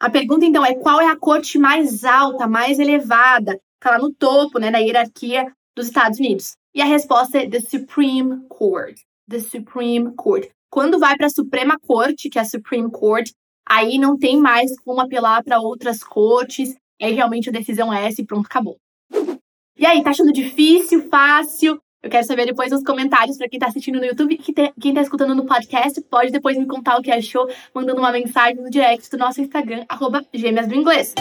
A 0.00 0.08
pergunta 0.08 0.44
então 0.44 0.64
é 0.64 0.74
qual 0.74 1.00
é 1.00 1.06
a 1.06 1.16
corte 1.16 1.58
mais 1.58 2.04
alta, 2.04 2.46
mais 2.46 2.78
elevada, 2.78 3.60
está 3.74 3.90
lá 3.90 3.98
no 3.98 4.12
topo, 4.12 4.58
né, 4.58 4.70
na 4.70 4.78
hierarquia 4.78 5.52
dos 5.76 5.88
Estados 5.88 6.20
Unidos? 6.20 6.56
E 6.72 6.80
a 6.80 6.84
resposta 6.84 7.38
é 7.38 7.48
the 7.48 7.60
Supreme 7.60 8.46
Court. 8.48 8.96
The 9.28 9.40
Supreme 9.40 10.14
Court. 10.14 10.48
Quando 10.70 10.98
vai 10.98 11.16
para 11.16 11.26
a 11.26 11.30
Suprema 11.30 11.76
Corte, 11.80 12.30
que 12.30 12.38
é 12.38 12.42
a 12.42 12.44
Supreme 12.44 12.90
Court, 12.90 13.30
aí 13.68 13.98
não 13.98 14.16
tem 14.16 14.38
mais 14.38 14.78
como 14.80 15.00
apelar 15.00 15.42
para 15.42 15.60
outras 15.60 16.04
cortes, 16.04 16.76
aí 17.02 17.12
realmente 17.12 17.48
a 17.48 17.52
decisão 17.52 17.92
é 17.92 18.06
essa 18.06 18.20
e 18.20 18.24
pronto, 18.24 18.46
acabou. 18.46 18.76
E 19.76 19.86
aí, 19.86 20.02
tá 20.02 20.10
achando 20.10 20.32
difícil, 20.32 21.08
fácil? 21.08 21.80
Eu 22.00 22.10
quero 22.10 22.24
saber 22.24 22.46
depois 22.46 22.70
nos 22.70 22.84
comentários 22.84 23.36
para 23.36 23.48
quem 23.48 23.58
tá 23.58 23.66
assistindo 23.66 23.98
no 23.98 24.04
YouTube 24.04 24.32
e 24.34 24.70
quem 24.80 24.94
tá 24.94 25.02
escutando 25.02 25.34
no 25.34 25.44
podcast, 25.44 26.00
pode 26.02 26.30
depois 26.30 26.56
me 26.56 26.64
contar 26.64 26.96
o 26.96 27.02
que 27.02 27.10
achou, 27.10 27.50
mandando 27.74 27.98
uma 27.98 28.12
mensagem 28.12 28.54
no 28.54 28.70
direct 28.70 29.10
do 29.10 29.18
nosso 29.18 29.40
Instagram, 29.40 29.84
arroba 29.88 30.24
Gêmeas 30.32 30.68
do 30.68 30.76
Inglês. 30.76 31.12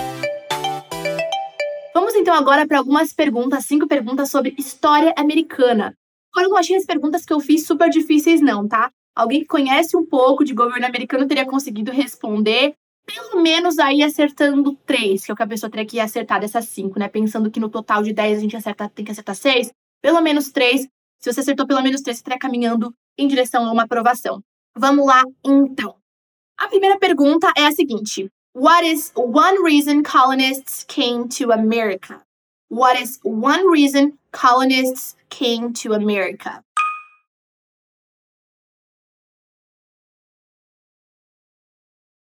Vamos 1.95 2.13
então 2.13 2.31
agora 2.31 2.67
para 2.67 2.77
algumas 2.77 3.11
perguntas, 3.11 3.65
cinco 3.65 3.87
perguntas 3.87 4.29
sobre 4.29 4.53
história 4.55 5.15
americana. 5.17 5.95
Eu 6.37 6.49
não 6.49 6.57
achei 6.57 6.75
as 6.75 6.85
perguntas 6.85 7.25
que 7.25 7.33
eu 7.33 7.39
fiz 7.39 7.65
super 7.65 7.89
difíceis, 7.89 8.39
não, 8.39 8.67
tá? 8.67 8.91
Alguém 9.15 9.39
que 9.39 9.47
conhece 9.47 9.97
um 9.97 10.05
pouco 10.05 10.45
de 10.45 10.53
governo 10.53 10.85
americano 10.85 11.25
teria 11.25 11.47
conseguido 11.47 11.91
responder, 11.91 12.75
pelo 13.03 13.41
menos 13.41 13.79
aí 13.79 14.03
acertando 14.03 14.77
três, 14.85 15.25
que 15.25 15.31
é 15.31 15.33
o 15.33 15.35
que 15.35 15.41
a 15.41 15.47
pessoa 15.47 15.71
teria 15.71 15.87
que 15.87 15.99
acertar 15.99 16.39
dessas 16.39 16.65
cinco, 16.65 16.99
né? 16.99 17.07
Pensando 17.07 17.49
que 17.49 17.59
no 17.59 17.67
total 17.67 18.03
de 18.03 18.13
dez 18.13 18.37
a 18.37 18.41
gente 18.41 18.55
acerta, 18.55 18.87
tem 18.87 19.03
que 19.03 19.11
acertar 19.11 19.35
seis, 19.35 19.73
pelo 20.07 20.21
menos 20.21 20.53
três. 20.53 20.87
Se 21.19 21.33
você 21.33 21.41
acertou 21.41 21.67
pelo 21.67 21.83
menos 21.83 21.99
três, 21.99 22.15
você 22.15 22.21
estaria 22.21 22.39
caminhando 22.39 22.95
em 23.17 23.27
direção 23.27 23.65
a 23.65 23.71
uma 23.73 23.83
aprovação. 23.83 24.41
Vamos 24.73 25.05
lá, 25.05 25.21
então. 25.43 25.97
A 26.57 26.69
primeira 26.69 26.97
pergunta 26.97 27.51
é 27.57 27.65
a 27.65 27.73
seguinte: 27.73 28.31
What 28.55 28.87
is 28.89 29.11
one 29.17 29.57
reason 29.61 30.03
colonists 30.03 30.85
came 30.85 31.27
to 31.27 31.51
America? 31.51 32.23
What 32.69 33.01
is 33.01 33.19
one 33.21 33.69
reason 33.69 34.17
colonists 34.31 35.17
came 35.29 35.73
to 35.73 35.93
America? 35.93 36.63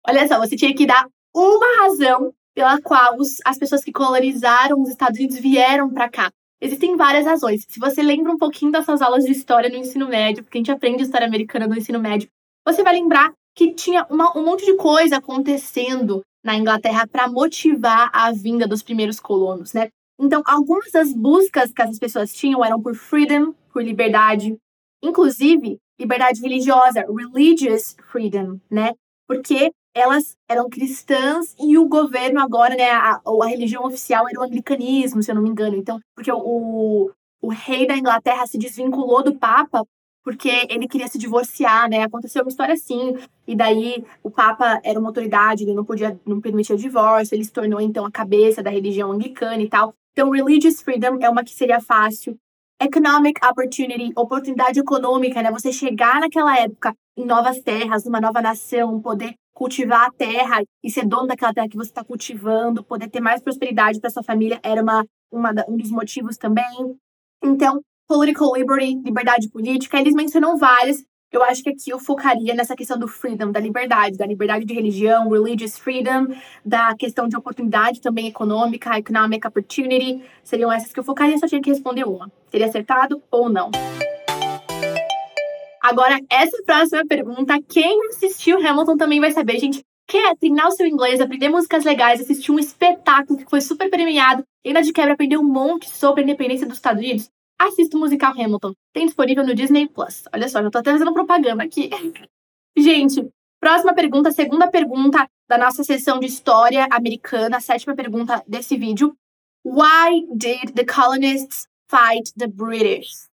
Olha 0.08 0.28
só, 0.28 0.40
você 0.40 0.56
tinha 0.56 0.74
que 0.74 0.88
dar 0.88 1.08
uma 1.36 1.84
razão 1.84 2.34
pela 2.56 2.82
qual 2.82 3.16
as 3.46 3.60
pessoas 3.60 3.84
que 3.84 3.92
colonizaram 3.92 4.82
os 4.82 4.90
Estados 4.90 5.20
Unidos 5.20 5.38
vieram 5.38 5.94
para 5.94 6.10
cá. 6.10 6.32
Existem 6.62 6.98
várias 6.98 7.26
razões. 7.26 7.66
Se 7.68 7.80
você 7.80 8.02
lembra 8.02 8.34
um 8.34 8.38
pouquinho 8.38 8.72
das 8.72 8.86
suas 8.86 9.02
aulas 9.02 9.24
de 9.24 9.32
história 9.32 9.70
no 9.70 9.78
ensino 9.78 10.08
médio, 10.08 10.44
porque 10.44 10.58
a 10.58 10.60
gente 10.60 10.72
aprende 10.72 11.04
história 11.04 11.26
americana 11.26 11.68
no 11.68 11.78
ensino 11.78 12.00
médio, 12.00 12.30
você 12.66 12.84
vai 12.84 12.94
lembrar 12.94 13.34
que 13.56 13.74
tinha 13.74 14.06
uma, 14.10 14.38
um 14.38 14.44
monte 14.44 14.66
de 14.66 14.76
coisa 14.76 15.18
acontecendo 15.18 16.22
na 16.44 16.56
Inglaterra 16.56 17.08
para 17.08 17.28
motivar 17.28 18.10
a 18.14 18.32
vinda 18.32 18.68
dos 18.68 18.84
primeiros 18.84 19.20
colonos, 19.20 19.74
né? 19.74 19.90
Então, 20.20 20.42
algumas 20.46 20.92
das 20.92 21.14
buscas 21.14 21.72
que 21.72 21.82
as 21.82 21.98
pessoas 21.98 22.34
tinham 22.34 22.64
eram 22.64 22.82
por 22.82 22.96
freedom, 22.96 23.54
por 23.72 23.84
liberdade, 23.84 24.58
inclusive 25.02 25.78
liberdade 26.00 26.42
religiosa, 26.42 27.06
religious 27.08 27.96
freedom, 28.12 28.60
né? 28.70 28.94
Porque 29.28 29.72
elas 29.96 30.38
eram 30.48 30.70
cristãs 30.70 31.56
e 31.60 31.78
o 31.78 31.88
governo 31.88 32.40
agora, 32.40 32.76
né, 32.76 32.90
a, 32.92 33.20
a 33.26 33.48
religião 33.48 33.84
oficial 33.84 34.28
era 34.30 34.40
o 34.40 34.44
anglicanismo, 34.44 35.22
se 35.22 35.32
eu 35.32 35.36
não 35.36 35.42
me 35.42 35.50
engano. 35.50 35.76
Então, 35.76 36.00
porque 36.16 36.32
o, 36.32 37.12
o 37.42 37.50
rei 37.50 37.88
da 37.88 37.98
Inglaterra 37.98 38.46
se 38.48 38.58
desvinculou 38.58 39.24
do 39.24 39.36
Papa 39.36 39.86
porque 40.24 40.68
ele 40.70 40.88
queria 40.88 41.08
se 41.08 41.18
divorciar, 41.18 41.90
né? 41.90 42.04
Aconteceu 42.04 42.44
uma 42.44 42.50
história 42.50 42.74
assim, 42.74 43.16
e 43.48 43.56
daí 43.56 44.04
o 44.22 44.30
Papa 44.30 44.80
era 44.84 45.00
uma 45.00 45.10
autoridade, 45.10 45.64
ele 45.64 45.74
não 45.74 45.86
podia, 45.86 46.20
não 46.26 46.40
permitia 46.42 46.76
divórcio, 46.76 47.36
ele 47.36 47.44
se 47.44 47.52
tornou 47.52 47.82
então 47.82 48.06
a 48.06 48.12
cabeça 48.12 48.62
da 48.62 48.70
religião 48.70 49.12
anglicana 49.12 49.62
e 49.62 49.70
tal. 49.70 49.94
Então, 50.12 50.30
religious 50.30 50.82
freedom 50.82 51.18
é 51.22 51.30
uma 51.30 51.44
que 51.44 51.52
seria 51.52 51.80
fácil. 51.80 52.38
Economic 52.82 53.44
opportunity, 53.44 54.12
oportunidade 54.16 54.80
econômica, 54.80 55.42
né? 55.42 55.52
Você 55.52 55.72
chegar 55.72 56.20
naquela 56.20 56.58
época 56.58 56.94
em 57.20 57.26
novas 57.26 57.60
terras, 57.60 58.06
numa 58.06 58.22
nova 58.22 58.42
nação, 58.42 59.02
poder 59.02 59.34
cultivar 59.54 60.08
a 60.08 60.12
terra 60.12 60.64
e 60.82 60.90
ser 60.90 61.06
dono 61.06 61.28
daquela 61.28 61.54
terra 61.54 61.68
que 61.68 61.76
você 61.76 61.90
está 61.90 62.02
cultivando, 62.02 62.82
poder 62.82 63.10
ter 63.10 63.20
mais 63.20 63.42
prosperidade 63.42 64.00
para 64.00 64.10
sua 64.10 64.24
família, 64.24 64.58
era 64.64 64.82
uma, 64.82 65.06
uma, 65.30 65.54
um 65.68 65.76
dos 65.76 65.92
motivos 65.92 66.38
também. 66.38 66.96
Então, 67.44 67.82
political 68.08 68.56
liberty, 68.56 69.02
liberdade 69.04 69.50
política, 69.50 70.00
eles 70.00 70.14
mencionam 70.14 70.58
várias. 70.58 71.04
Eu 71.30 71.44
acho 71.44 71.62
que 71.62 71.70
aqui 71.70 71.90
eu 71.90 72.00
focaria 72.00 72.56
nessa 72.56 72.74
questão 72.74 72.98
do 72.98 73.08
freedom, 73.08 73.52
da 73.52 73.60
liberdade, 73.60 74.18
da 74.18 74.26
liberdade 74.26 74.64
de 74.64 74.74
religião, 74.74 75.30
religious 75.30 75.78
freedom, 75.78 76.28
da 76.66 76.96
questão 76.96 77.28
de 77.28 77.36
oportunidade 77.36 78.00
também 78.00 78.28
econômica, 78.28 78.98
economic 78.98 79.46
opportunity. 79.46 80.24
Seriam 80.42 80.72
essas 80.72 80.94
que 80.94 81.00
eu 81.00 81.04
focaria, 81.04 81.38
só 81.38 81.48
tinha 81.48 81.62
que 81.62 81.70
responder 81.70 82.06
uma. 82.06 82.32
Teria 82.50 82.68
acertado 82.68 83.22
ou 83.30 83.50
não? 83.50 83.70
Agora, 85.90 86.20
essa 86.30 86.56
próxima 86.64 87.04
pergunta, 87.08 87.60
quem 87.68 88.00
assistiu 88.10 88.58
Hamilton 88.58 88.96
também 88.96 89.20
vai 89.20 89.32
saber, 89.32 89.60
gente. 89.60 89.84
Quer 90.08 90.36
treinar 90.38 90.68
o 90.68 90.72
seu 90.72 90.86
inglês, 90.86 91.20
aprender 91.20 91.50
músicas 91.50 91.84
legais, 91.84 92.22
assistir 92.22 92.52
um 92.52 92.60
espetáculo 92.60 93.40
que 93.40 93.50
foi 93.50 93.60
super 93.60 93.90
premiado 93.90 94.44
e 94.64 94.70
ainda 94.70 94.84
de 94.84 94.94
quebra 94.94 95.14
aprender 95.14 95.38
um 95.38 95.44
monte 95.44 95.90
sobre 95.90 96.22
a 96.22 96.24
independência 96.24 96.68
dos 96.68 96.78
Estados 96.78 97.02
Unidos? 97.04 97.32
Assista 97.60 97.98
o 97.98 98.00
musical 98.00 98.34
Hamilton. 98.34 98.74
Tem 98.94 99.08
disponível 99.08 99.44
no 99.44 99.56
Disney 99.56 99.90
Plus. 99.90 100.26
Olha 100.32 100.48
só, 100.48 100.62
já 100.62 100.70
tô 100.70 100.78
até 100.78 100.92
fazendo 100.92 101.12
propaganda 101.12 101.64
aqui. 101.64 101.90
Gente, 102.78 103.28
próxima 103.60 103.94
pergunta, 103.96 104.32
segunda 104.32 104.68
pergunta 104.68 105.28
da 105.50 105.58
nossa 105.58 105.84
sessão 105.84 106.20
de 106.20 106.28
história 106.28 106.88
americana, 106.92 107.60
sétima 107.60 107.96
pergunta 107.96 108.44
desse 108.48 108.78
vídeo. 108.78 109.16
Why 109.66 110.28
did 110.36 110.76
the 110.76 110.86
colonists 110.86 111.68
fight 111.90 112.32
the 112.38 112.48
British? 112.48 113.29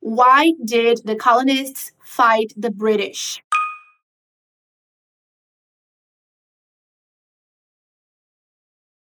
Why 0.00 0.54
did 0.64 1.02
the 1.04 1.16
colonists 1.16 1.92
fight 2.02 2.54
the 2.56 2.70
British? 2.70 3.42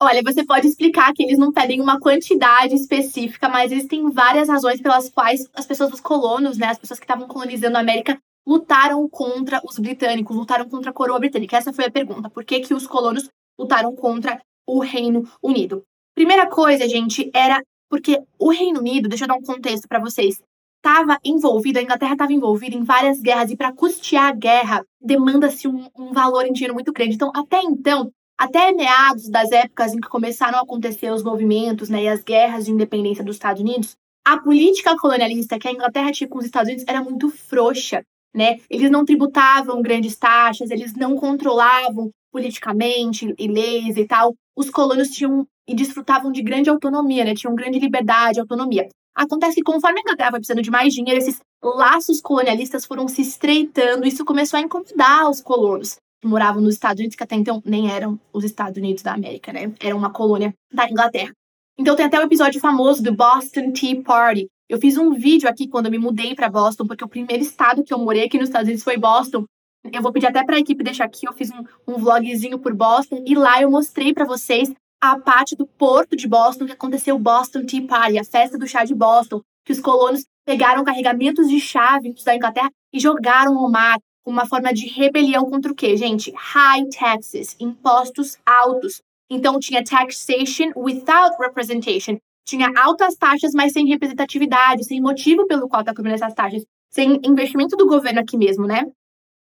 Olha, 0.01 0.21
você 0.21 0.45
pode 0.45 0.67
explicar 0.67 1.13
que 1.13 1.23
eles 1.23 1.37
não 1.37 1.53
pedem 1.53 1.79
uma 1.79 1.97
quantidade 1.97 2.75
específica, 2.75 3.47
mas 3.47 3.71
existem 3.71 4.09
várias 4.11 4.49
razões 4.49 4.81
pelas 4.81 5.09
quais 5.09 5.49
as 5.53 5.65
pessoas, 5.65 5.93
os 5.93 6.01
colonos, 6.01 6.57
né, 6.57 6.67
as 6.67 6.77
pessoas 6.77 6.99
que 6.99 7.05
estavam 7.05 7.25
colonizando 7.25 7.77
a 7.77 7.79
América, 7.79 8.19
lutaram 8.45 9.07
contra 9.07 9.61
os 9.63 9.79
britânicos, 9.79 10.35
lutaram 10.35 10.67
contra 10.67 10.91
a 10.91 10.93
coroa 10.93 11.19
britânica. 11.19 11.55
Essa 11.55 11.71
foi 11.71 11.85
a 11.85 11.91
pergunta. 11.91 12.29
Por 12.29 12.43
que, 12.43 12.59
que 12.59 12.73
os 12.73 12.85
colonos 12.85 13.29
lutaram 13.57 13.95
contra 13.95 14.41
o 14.67 14.79
Reino 14.79 15.23
Unido? 15.41 15.83
Primeira 16.13 16.49
coisa, 16.49 16.87
gente, 16.87 17.31
era 17.33 17.63
porque 17.89 18.21
o 18.37 18.51
Reino 18.51 18.79
Unido, 18.79 19.07
deixa 19.07 19.23
eu 19.23 19.27
dar 19.29 19.35
um 19.35 19.41
contexto 19.41 19.87
para 19.87 19.99
vocês, 19.99 20.41
estava 20.83 21.17
envolvido, 21.23 21.79
a 21.79 21.81
Inglaterra 21.81 22.11
estava 22.11 22.33
envolvida 22.33 22.75
em 22.75 22.83
várias 22.83 23.21
guerras 23.21 23.49
e 23.49 23.55
para 23.55 23.71
custear 23.71 24.25
a 24.25 24.33
guerra 24.33 24.85
demanda-se 25.01 25.65
um, 25.65 25.87
um 25.97 26.11
valor 26.11 26.45
em 26.45 26.51
dinheiro 26.51 26.73
muito 26.73 26.91
grande. 26.91 27.15
Então, 27.15 27.31
até 27.33 27.61
então, 27.61 28.11
até 28.37 28.73
meados 28.73 29.29
das 29.29 29.49
épocas 29.51 29.93
em 29.93 30.01
que 30.01 30.09
começaram 30.09 30.59
a 30.59 30.61
acontecer 30.61 31.09
os 31.09 31.23
movimentos 31.23 31.87
né, 31.87 32.03
e 32.03 32.07
as 32.09 32.21
guerras 32.21 32.65
de 32.65 32.71
independência 32.71 33.23
dos 33.23 33.37
Estados 33.37 33.61
Unidos, 33.61 33.95
a 34.25 34.37
política 34.37 34.97
colonialista 34.97 35.57
que 35.57 35.69
a 35.69 35.71
Inglaterra 35.71 36.11
tinha 36.11 36.27
com 36.27 36.39
os 36.39 36.45
Estados 36.45 36.67
Unidos 36.67 36.85
era 36.85 37.01
muito 37.01 37.29
frouxa. 37.29 38.03
Né? 38.35 38.59
Eles 38.69 38.91
não 38.91 39.05
tributavam 39.05 39.81
grandes 39.81 40.17
taxas, 40.17 40.69
eles 40.69 40.93
não 40.95 41.15
controlavam 41.15 42.09
politicamente 42.31 43.33
e 43.37 43.47
leis 43.47 43.95
e 43.95 44.05
tal. 44.05 44.33
Os 44.55 44.69
colonos 44.69 45.09
tinham 45.09 45.47
e 45.67 45.73
desfrutavam 45.73 46.31
de 46.31 46.41
grande 46.41 46.69
autonomia, 46.69 47.23
né? 47.23 47.33
tinham 47.33 47.55
grande 47.55 47.79
liberdade 47.79 48.39
autonomia. 48.39 48.89
Acontece 49.15 49.55
que 49.55 49.63
conforme 49.63 49.99
a 49.99 50.01
Inglaterra 50.01 50.31
foi 50.31 50.39
precisando 50.39 50.63
de 50.63 50.71
mais 50.71 50.93
dinheiro, 50.93 51.19
esses 51.19 51.39
laços 51.63 52.19
colonialistas 52.19 52.85
foram 52.85 53.07
se 53.07 53.21
estreitando, 53.21 54.07
isso 54.07 54.25
começou 54.25 54.57
a 54.57 54.61
incomodar 54.61 55.29
os 55.29 55.39
colonos 55.39 55.97
que 56.21 56.27
moravam 56.27 56.61
nos 56.61 56.75
Estados 56.75 56.99
Unidos, 56.99 57.15
que 57.15 57.23
até 57.23 57.35
então 57.35 57.61
nem 57.65 57.91
eram 57.91 58.19
os 58.31 58.43
Estados 58.43 58.77
Unidos 58.77 59.03
da 59.03 59.13
América, 59.13 59.53
né? 59.53 59.71
Era 59.79 59.95
uma 59.95 60.09
colônia 60.09 60.53
da 60.71 60.89
Inglaterra. 60.89 61.31
Então 61.77 61.95
tem 61.95 62.05
até 62.05 62.19
um 62.19 62.23
episódio 62.23 62.59
famoso 62.59 63.03
do 63.03 63.13
Boston 63.13 63.71
Tea 63.71 64.01
Party. 64.01 64.47
Eu 64.69 64.79
fiz 64.79 64.97
um 64.97 65.11
vídeo 65.13 65.49
aqui 65.49 65.67
quando 65.67 65.87
eu 65.87 65.91
me 65.91 65.97
mudei 65.99 66.33
para 66.33 66.49
Boston, 66.49 66.87
porque 66.87 67.03
o 67.03 67.07
primeiro 67.07 67.43
estado 67.43 67.83
que 67.83 67.93
eu 67.93 67.99
morei 67.99 68.23
aqui 68.23 68.37
nos 68.37 68.49
Estados 68.49 68.67
Unidos 68.67 68.83
foi 68.83 68.97
Boston. 68.97 69.45
Eu 69.91 70.01
vou 70.01 70.13
pedir 70.13 70.27
até 70.27 70.43
para 70.45 70.55
a 70.55 70.59
equipe 70.59 70.83
deixar 70.83 71.03
aqui, 71.03 71.27
eu 71.27 71.33
fiz 71.33 71.51
um, 71.51 71.63
um 71.87 71.97
vlogzinho 71.97 72.57
por 72.57 72.73
Boston 72.73 73.23
e 73.27 73.35
lá 73.35 73.61
eu 73.61 73.69
mostrei 73.69 74.13
para 74.13 74.25
vocês 74.25 74.71
a 75.03 75.19
parte 75.19 75.53
do 75.53 75.67
porto 75.67 76.15
de 76.15 76.25
Boston 76.25 76.65
que 76.65 76.71
aconteceu 76.71 77.17
o 77.17 77.19
Boston 77.19 77.65
Tea 77.65 77.85
Party, 77.85 78.17
a 78.17 78.23
festa 78.23 78.57
do 78.57 78.65
chá 78.65 78.85
de 78.85 78.95
Boston, 78.95 79.41
que 79.65 79.73
os 79.73 79.81
colonos 79.81 80.23
pegaram 80.45 80.81
carregamentos 80.81 81.49
de 81.49 81.59
chá 81.59 81.99
vindos 81.99 82.23
da 82.23 82.33
Inglaterra 82.33 82.71
e 82.93 83.01
jogaram 83.01 83.57
ao 83.57 83.69
mar 83.69 83.97
uma 84.25 84.45
forma 84.45 84.73
de 84.73 84.87
rebelião 84.87 85.43
contra 85.49 85.69
o 85.69 85.75
quê, 85.75 85.97
gente? 85.97 86.31
High 86.33 86.87
taxes, 86.87 87.53
impostos 87.59 88.37
altos. 88.45 89.01
Então 89.29 89.59
tinha 89.59 89.83
taxation 89.83 90.71
without 90.73 91.35
representation. 91.37 92.17
Tinha 92.47 92.71
altas 92.81 93.17
taxas, 93.17 93.51
mas 93.53 93.73
sem 93.73 93.85
representatividade, 93.85 94.85
sem 94.85 95.01
motivo 95.01 95.45
pelo 95.47 95.67
qual 95.67 95.83
tá 95.83 95.93
cobrando 95.93 96.15
essas 96.15 96.33
taxas, 96.33 96.63
sem 96.89 97.19
investimento 97.25 97.75
do 97.75 97.85
governo 97.85 98.21
aqui 98.21 98.37
mesmo, 98.37 98.65
né? 98.65 98.85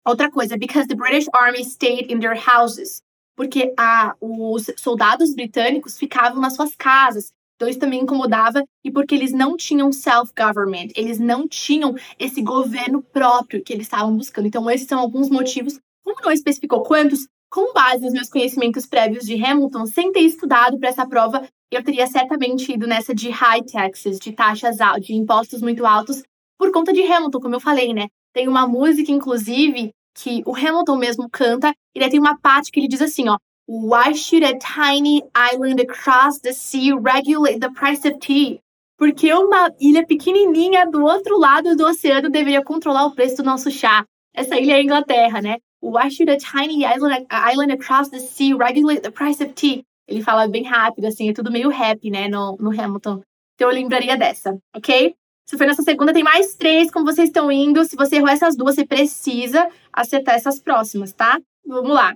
Outra 0.03 0.31
coisa, 0.31 0.57
because 0.57 0.87
the 0.87 0.95
British 0.95 1.27
Army 1.31 1.63
stayed 1.63 2.11
in 2.11 2.19
their 2.19 2.35
houses. 2.35 3.03
Porque 3.35 3.73
a, 3.77 4.15
os 4.19 4.71
soldados 4.77 5.33
britânicos 5.33 5.97
ficavam 5.97 6.41
nas 6.41 6.55
suas 6.55 6.75
casas. 6.75 7.31
Então 7.55 7.69
isso 7.69 7.79
também 7.79 8.01
incomodava 8.01 8.63
e 8.83 8.91
porque 8.91 9.13
eles 9.13 9.31
não 9.31 9.55
tinham 9.55 9.91
self-government, 9.91 10.89
eles 10.95 11.19
não 11.19 11.47
tinham 11.47 11.95
esse 12.17 12.41
governo 12.41 13.03
próprio 13.03 13.63
que 13.63 13.71
eles 13.71 13.85
estavam 13.85 14.17
buscando. 14.17 14.47
Então 14.47 14.69
esses 14.69 14.87
são 14.87 14.99
alguns 14.99 15.29
motivos, 15.29 15.79
como 16.03 16.21
não 16.23 16.31
especificou 16.31 16.81
quantos, 16.81 17.27
com 17.51 17.71
base 17.73 18.01
nos 18.01 18.13
meus 18.13 18.29
conhecimentos 18.29 18.87
prévios 18.87 19.25
de 19.25 19.35
Hamilton, 19.35 19.85
sem 19.85 20.11
ter 20.11 20.21
estudado 20.21 20.79
para 20.79 20.89
essa 20.89 21.05
prova, 21.05 21.47
eu 21.69 21.83
teria 21.83 22.07
certamente 22.07 22.71
ido 22.71 22.87
nessa 22.87 23.13
de 23.13 23.29
high 23.29 23.63
taxes, 23.63 24.19
de 24.19 24.31
taxas 24.31 24.81
altas, 24.81 25.05
de 25.05 25.13
impostos 25.13 25.61
muito 25.61 25.85
altos, 25.85 26.23
por 26.57 26.71
conta 26.71 26.91
de 26.91 27.01
Hamilton, 27.01 27.39
como 27.39 27.55
eu 27.55 27.59
falei, 27.59 27.93
né? 27.93 28.07
Tem 28.33 28.47
uma 28.47 28.65
música, 28.67 29.11
inclusive, 29.11 29.91
que 30.13 30.43
o 30.45 30.55
Hamilton 30.55 30.97
mesmo 30.97 31.29
canta, 31.29 31.73
e 31.95 31.99
daí 31.99 32.09
tem 32.09 32.19
uma 32.19 32.37
parte 32.37 32.71
que 32.71 32.79
ele 32.79 32.87
diz 32.87 33.01
assim, 33.01 33.29
ó, 33.29 33.37
Why 33.67 34.13
should 34.13 34.43
a 34.43 34.57
tiny 34.57 35.23
island 35.33 35.79
across 35.79 36.41
the 36.41 36.51
sea 36.51 36.91
regulate 36.93 37.59
the 37.61 37.69
price 37.69 38.05
of 38.05 38.19
tea? 38.19 38.59
Porque 38.97 39.33
uma 39.33 39.71
ilha 39.79 40.05
pequenininha 40.05 40.85
do 40.85 41.03
outro 41.03 41.39
lado 41.39 41.75
do 41.75 41.85
oceano 41.85 42.29
deveria 42.29 42.63
controlar 42.63 43.05
o 43.05 43.15
preço 43.15 43.37
do 43.37 43.43
nosso 43.43 43.71
chá. 43.71 44.05
Essa 44.33 44.59
ilha 44.59 44.73
é 44.73 44.75
a 44.75 44.83
Inglaterra, 44.83 45.41
né? 45.41 45.57
Why 45.81 46.11
should 46.11 46.29
a 46.29 46.37
tiny 46.37 46.83
island, 46.83 47.25
island 47.31 47.71
across 47.71 48.09
the 48.09 48.19
sea 48.19 48.53
regulate 48.53 49.01
the 49.01 49.11
price 49.11 49.41
of 49.41 49.53
tea? 49.53 49.83
Ele 50.07 50.21
fala 50.21 50.47
bem 50.47 50.63
rápido, 50.63 51.05
assim, 51.05 51.29
é 51.29 51.33
tudo 51.33 51.51
meio 51.51 51.69
rap, 51.69 52.09
né, 52.09 52.27
no, 52.27 52.57
no 52.57 52.69
Hamilton. 52.69 53.21
Então 53.55 53.69
eu 53.69 53.73
lembraria 53.73 54.17
dessa, 54.17 54.57
ok? 54.75 55.15
Se 55.45 55.57
for 55.57 55.67
nessa 55.67 55.83
segunda, 55.83 56.13
tem 56.13 56.23
mais 56.23 56.55
três, 56.55 56.89
como 56.89 57.05
vocês 57.05 57.29
estão 57.29 57.51
indo. 57.51 57.83
Se 57.83 57.95
você 57.95 58.17
errou 58.17 58.29
essas 58.29 58.55
duas, 58.55 58.75
você 58.75 58.85
precisa 58.85 59.69
acertar 59.91 60.35
essas 60.35 60.59
próximas, 60.59 61.11
tá? 61.11 61.39
Vamos 61.65 61.91
lá. 61.91 62.13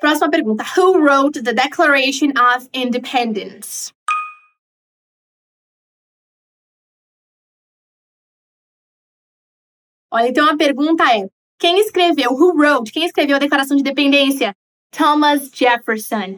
Próxima 0.00 0.30
pergunta. 0.30 0.64
Who 0.76 0.98
wrote 0.98 1.42
the 1.42 1.52
Declaration 1.52 2.30
of 2.38 2.68
Independence? 2.72 3.92
Olha, 10.12 10.28
então 10.28 10.48
a 10.48 10.56
pergunta 10.56 11.02
é: 11.04 11.28
quem 11.58 11.80
escreveu, 11.80 12.30
who 12.32 12.52
wrote, 12.54 12.92
quem 12.92 13.04
escreveu 13.04 13.36
a 13.36 13.38
Declaração 13.40 13.76
de 13.76 13.80
Independência? 13.80 14.54
Thomas 14.96 15.50
Jefferson. 15.52 16.36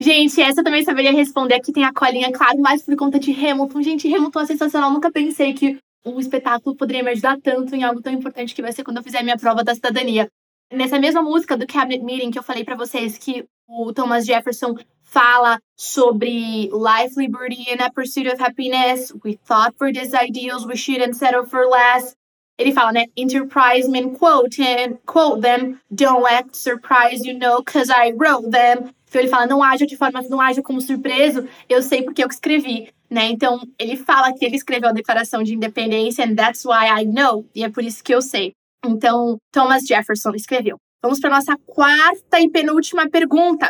Gente, 0.00 0.40
essa 0.40 0.60
eu 0.60 0.64
também 0.64 0.84
saberia 0.84 1.12
responder. 1.12 1.54
Aqui 1.54 1.72
tem 1.72 1.84
a 1.84 1.92
colinha, 1.92 2.32
claro, 2.32 2.58
mais 2.60 2.82
por 2.82 2.96
conta 2.96 3.18
de 3.18 3.32
Hamilton. 3.32 3.82
Gente, 3.82 4.12
Hamilton 4.12 4.40
é 4.40 4.46
sensacional. 4.46 4.90
Nunca 4.90 5.10
pensei 5.10 5.54
que 5.54 5.78
um 6.04 6.18
espetáculo 6.18 6.76
poderia 6.76 7.02
me 7.02 7.10
ajudar 7.10 7.40
tanto 7.40 7.74
em 7.74 7.82
algo 7.82 8.02
tão 8.02 8.12
importante 8.12 8.54
que 8.54 8.62
vai 8.62 8.72
ser 8.72 8.84
quando 8.84 8.98
eu 8.98 9.02
fizer 9.02 9.22
minha 9.22 9.38
prova 9.38 9.64
da 9.64 9.74
cidadania. 9.74 10.28
Nessa 10.72 10.98
mesma 10.98 11.22
música 11.22 11.56
do 11.56 11.66
Cabinet 11.66 12.04
Meeting 12.04 12.30
que 12.30 12.38
eu 12.38 12.42
falei 12.42 12.64
para 12.64 12.76
vocês 12.76 13.16
que 13.16 13.44
o 13.66 13.92
Thomas 13.92 14.26
Jefferson 14.26 14.76
fala 15.02 15.60
sobre 15.76 16.68
life, 16.72 17.14
liberty, 17.16 17.66
and 17.70 17.80
a 17.80 17.90
pursuit 17.90 18.26
of 18.26 18.40
happiness. 18.40 19.12
We 19.24 19.38
thought 19.46 19.76
for 19.78 19.92
these 19.92 20.14
ideals 20.14 20.66
we 20.66 20.76
shouldn't 20.76 21.16
settle 21.16 21.46
for 21.46 21.66
less. 21.66 22.14
Ele 22.58 22.72
fala, 22.72 22.92
né? 22.92 23.06
Enterprise 23.16 23.88
men 23.88 24.14
quote, 24.14 24.60
and 24.60 24.98
quote 25.06 25.40
them, 25.40 25.80
don't 25.92 26.24
act 26.30 26.54
surprised, 26.54 27.24
you 27.24 27.36
know, 27.36 27.62
cause 27.62 27.90
I 27.90 28.12
wrote 28.12 28.50
them. 28.50 28.92
Então 29.14 29.22
ele 29.22 29.30
fala, 29.30 29.46
não 29.46 29.62
haja 29.62 29.86
de 29.86 29.96
forma, 29.96 30.20
não 30.22 30.40
haja 30.40 30.60
como 30.60 30.80
surpreso, 30.80 31.46
eu 31.68 31.80
sei 31.80 32.02
porque 32.02 32.24
eu 32.24 32.26
escrevi, 32.26 32.92
né? 33.08 33.26
Então 33.26 33.60
ele 33.78 33.96
fala 33.96 34.34
que 34.34 34.44
ele 34.44 34.56
escreveu 34.56 34.88
a 34.88 34.92
Declaração 34.92 35.40
de 35.44 35.54
Independência, 35.54 36.24
and 36.24 36.34
that's 36.34 36.64
why 36.64 36.88
I 37.00 37.04
know, 37.04 37.46
e 37.54 37.62
é 37.62 37.70
por 37.70 37.84
isso 37.84 38.02
que 38.02 38.12
eu 38.12 38.20
sei. 38.20 38.54
Então 38.84 39.36
Thomas 39.52 39.84
Jefferson 39.86 40.34
escreveu. 40.34 40.78
Vamos 41.00 41.20
para 41.20 41.30
nossa 41.30 41.56
quarta 41.64 42.40
e 42.40 42.50
penúltima 42.50 43.08
pergunta. 43.08 43.68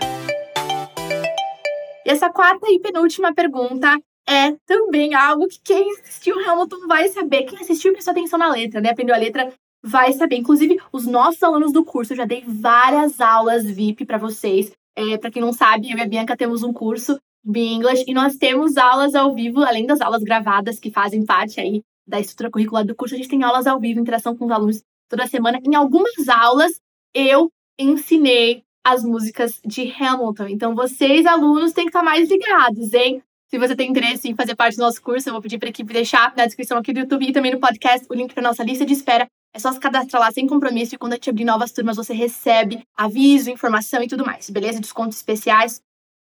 E 2.07 2.11
essa 2.11 2.31
quarta 2.31 2.67
e 2.71 2.79
penúltima 2.79 3.35
pergunta 3.35 3.95
é 4.27 4.53
também 4.67 5.15
algo 5.15 5.47
que 5.47 5.61
quem 5.63 5.91
assistiu 5.91 6.39
Hamilton 6.39 6.87
vai 6.89 7.09
saber. 7.09 7.43
Quem 7.43 7.59
assistiu 7.59 7.93
prestou 7.93 8.13
atenção 8.13 8.39
na 8.39 8.51
letra, 8.51 8.81
né? 8.81 8.93
Aprendeu 8.93 9.15
a 9.15 9.19
letra, 9.19 9.53
vai 9.85 10.11
saber. 10.15 10.37
Inclusive, 10.37 10.81
os 10.91 11.05
nossos 11.05 11.43
alunos 11.43 11.71
do 11.71 11.85
curso, 11.85 12.15
eu 12.15 12.17
já 12.17 12.25
dei 12.25 12.43
várias 12.47 13.21
aulas 13.21 13.71
VIP 13.71 14.07
para 14.07 14.17
vocês. 14.17 14.73
É, 14.97 15.19
para 15.19 15.31
quem 15.31 15.43
não 15.43 15.53
sabe, 15.53 15.91
eu 15.91 15.99
e 15.99 16.01
a 16.01 16.07
Bianca 16.07 16.37
temos 16.37 16.63
um 16.63 16.73
curso 16.73 17.19
de 17.45 17.61
English 17.61 18.05
e 18.07 18.15
nós 18.15 18.37
temos 18.37 18.77
aulas 18.77 19.15
ao 19.15 19.35
vivo, 19.35 19.63
além 19.63 19.87
das 19.87 20.01
aulas 20.01 20.23
gravadas 20.23 20.79
que 20.79 20.91
fazem 20.91 21.25
parte 21.25 21.61
aí 21.61 21.83
da 22.07 22.21
estrutura 22.21 22.51
curricular 22.51 22.85
do 22.85 22.95
curso, 22.95 23.15
a 23.15 23.19
gente 23.19 23.29
tem 23.29 23.43
aulas 23.43 23.67
ao 23.67 23.81
vivo, 23.81 24.01
interação 24.01 24.37
com 24.37 24.45
os 24.45 24.51
alunos 24.51 24.83
toda 25.09 25.27
semana. 25.27 25.59
Em 25.65 25.75
algumas 25.75 26.29
aulas, 26.29 26.81
eu 27.15 27.51
ensinei 27.79 28.63
as 28.85 29.03
músicas 29.03 29.61
de 29.65 29.91
Hamilton. 29.91 30.49
Então, 30.49 30.75
vocês, 30.75 31.25
alunos, 31.25 31.73
têm 31.73 31.85
que 31.85 31.91
estar 31.91 32.03
mais 32.03 32.29
ligados, 32.29 32.93
hein? 32.93 33.23
Se 33.49 33.59
você 33.59 33.75
tem 33.75 33.91
interesse 33.91 34.29
em 34.29 34.35
fazer 34.35 34.55
parte 34.55 34.77
do 34.77 34.83
nosso 34.83 35.01
curso, 35.01 35.29
eu 35.29 35.33
vou 35.33 35.41
pedir 35.41 35.59
para 35.59 35.69
a 35.69 35.71
equipe 35.71 35.93
deixar 35.93 36.35
na 36.37 36.45
descrição 36.45 36.77
aqui 36.79 36.93
do 36.93 37.01
YouTube 37.01 37.27
e 37.27 37.33
também 37.33 37.53
no 37.53 37.61
podcast 37.61 38.07
o 38.11 38.15
link 38.15 38.35
para 38.35 38.43
nossa 38.43 38.65
lista 38.65 38.85
de 38.85 38.93
espera. 38.93 39.27
É 39.55 39.61
só 39.61 39.71
se 39.71 39.79
cadastrar 39.79 40.21
lá 40.21 40.33
sem 40.33 40.49
compromisso 40.49 40.97
e 40.97 40.99
quando 40.99 41.13
a 41.13 41.15
gente 41.15 41.31
abrir 41.31 41.45
novas 41.45 41.71
turmas 41.71 41.97
você 41.97 42.13
recebe 42.13 42.85
aviso, 42.97 43.51
informação 43.51 44.03
e 44.03 44.09
tudo 44.09 44.27
mais, 44.27 44.51
beleza? 44.51 44.81
Descontos 44.81 45.17
especiais. 45.17 45.81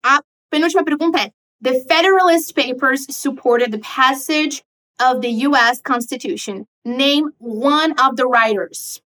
A 0.03 0.23
penúltima 0.49 0.83
pergunta 0.83 1.19
é: 1.19 1.31
The 1.61 1.81
Federalist 1.81 2.55
Papers 2.55 3.05
supported 3.11 3.71
the 3.71 3.77
passage 3.77 4.63
of 4.99 5.21
the 5.21 5.47
US 5.47 5.79
Constitution. 5.85 6.65
Name 6.83 7.31
one 7.39 7.93
of 7.99 8.15
the 8.15 8.25
writers. 8.25 8.99